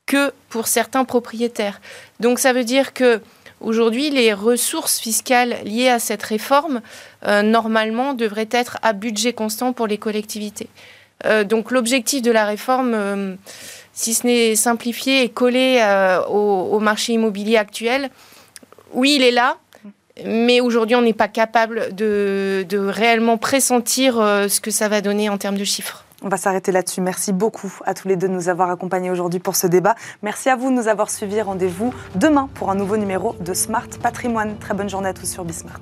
que 0.07 0.33
pour 0.49 0.69
certains 0.69 1.05
propriétaires. 1.05 1.81
Donc 2.21 2.39
ça 2.39 2.53
veut 2.53 2.63
dire 2.63 2.95
que 2.95 3.21
aujourd'hui, 3.61 4.11
les 4.11 4.33
ressources 4.33 5.01
fiscales 5.01 5.57
liées 5.65 5.89
à 5.89 5.99
cette 5.99 6.23
réforme, 6.23 6.81
euh, 7.27 7.43
normalement, 7.43 8.15
devraient 8.15 8.49
être 8.53 8.79
à 8.83 8.93
budget 8.93 9.33
constant 9.33 9.73
pour 9.73 9.89
les 9.89 9.99
collectivités. 9.99 10.69
Euh, 11.27 11.43
donc 11.43 11.73
l'objectif 11.73 12.23
de 12.23 12.31
la 12.31 12.47
réforme, 12.47 13.37
si 13.93 14.15
ce 14.15 14.25
n'est 14.25 14.55
simplifié 14.55 15.25
et 15.25 15.29
collé 15.31 15.85
au, 16.31 16.79
marché 16.79 17.15
immobilier 17.15 17.57
actuel, 17.57 18.09
oui, 18.93 19.17
il 19.17 19.25
est 19.25 19.33
là, 19.33 19.57
mais 20.25 20.61
aujourd'hui, 20.61 20.95
on 20.95 21.03
n'est 21.03 21.13
pas 21.13 21.29
capable 21.29 21.93
de, 21.93 22.65
de 22.69 22.79
réellement 22.79 23.37
pressentir 23.37 24.15
ce 24.15 24.61
que 24.61 24.71
ça 24.71 24.89
va 24.89 25.01
donner 25.01 25.29
en 25.29 25.39
termes 25.39 25.59
de 25.59 25.65
chiffres. 25.65 26.05
On 26.23 26.29
va 26.29 26.37
s'arrêter 26.37 26.73
là-dessus. 26.73 27.01
Merci 27.01 27.33
beaucoup 27.33 27.73
à 27.85 27.95
tous 27.95 28.09
les 28.09 28.17
deux 28.17 28.29
de 28.29 28.33
nous 28.33 28.49
avoir 28.49 28.71
accompagnés 28.71 29.11
aujourd'hui 29.11 29.39
pour 29.39 29.55
ce 29.55 29.67
débat. 29.67 29.95
Merci 30.23 30.49
à 30.49 30.57
vous 30.57 30.71
de 30.71 30.75
nous 30.75 30.89
avoir 30.89 31.11
suivis. 31.11 31.43
Rendez-vous 31.43 31.95
demain 32.17 32.49
pour 32.55 32.71
un 32.71 32.75
nouveau 32.75 32.97
numéro 32.97 33.37
de 33.41 33.55
Smart 33.55 33.89
Patrimoine. 34.03 34.59
Très 34.59 34.75
bonne 34.75 34.89
journée 34.89 35.09
à 35.09 35.15
tous 35.15 35.31
sur 35.31 35.45
Bismart. 35.45 35.81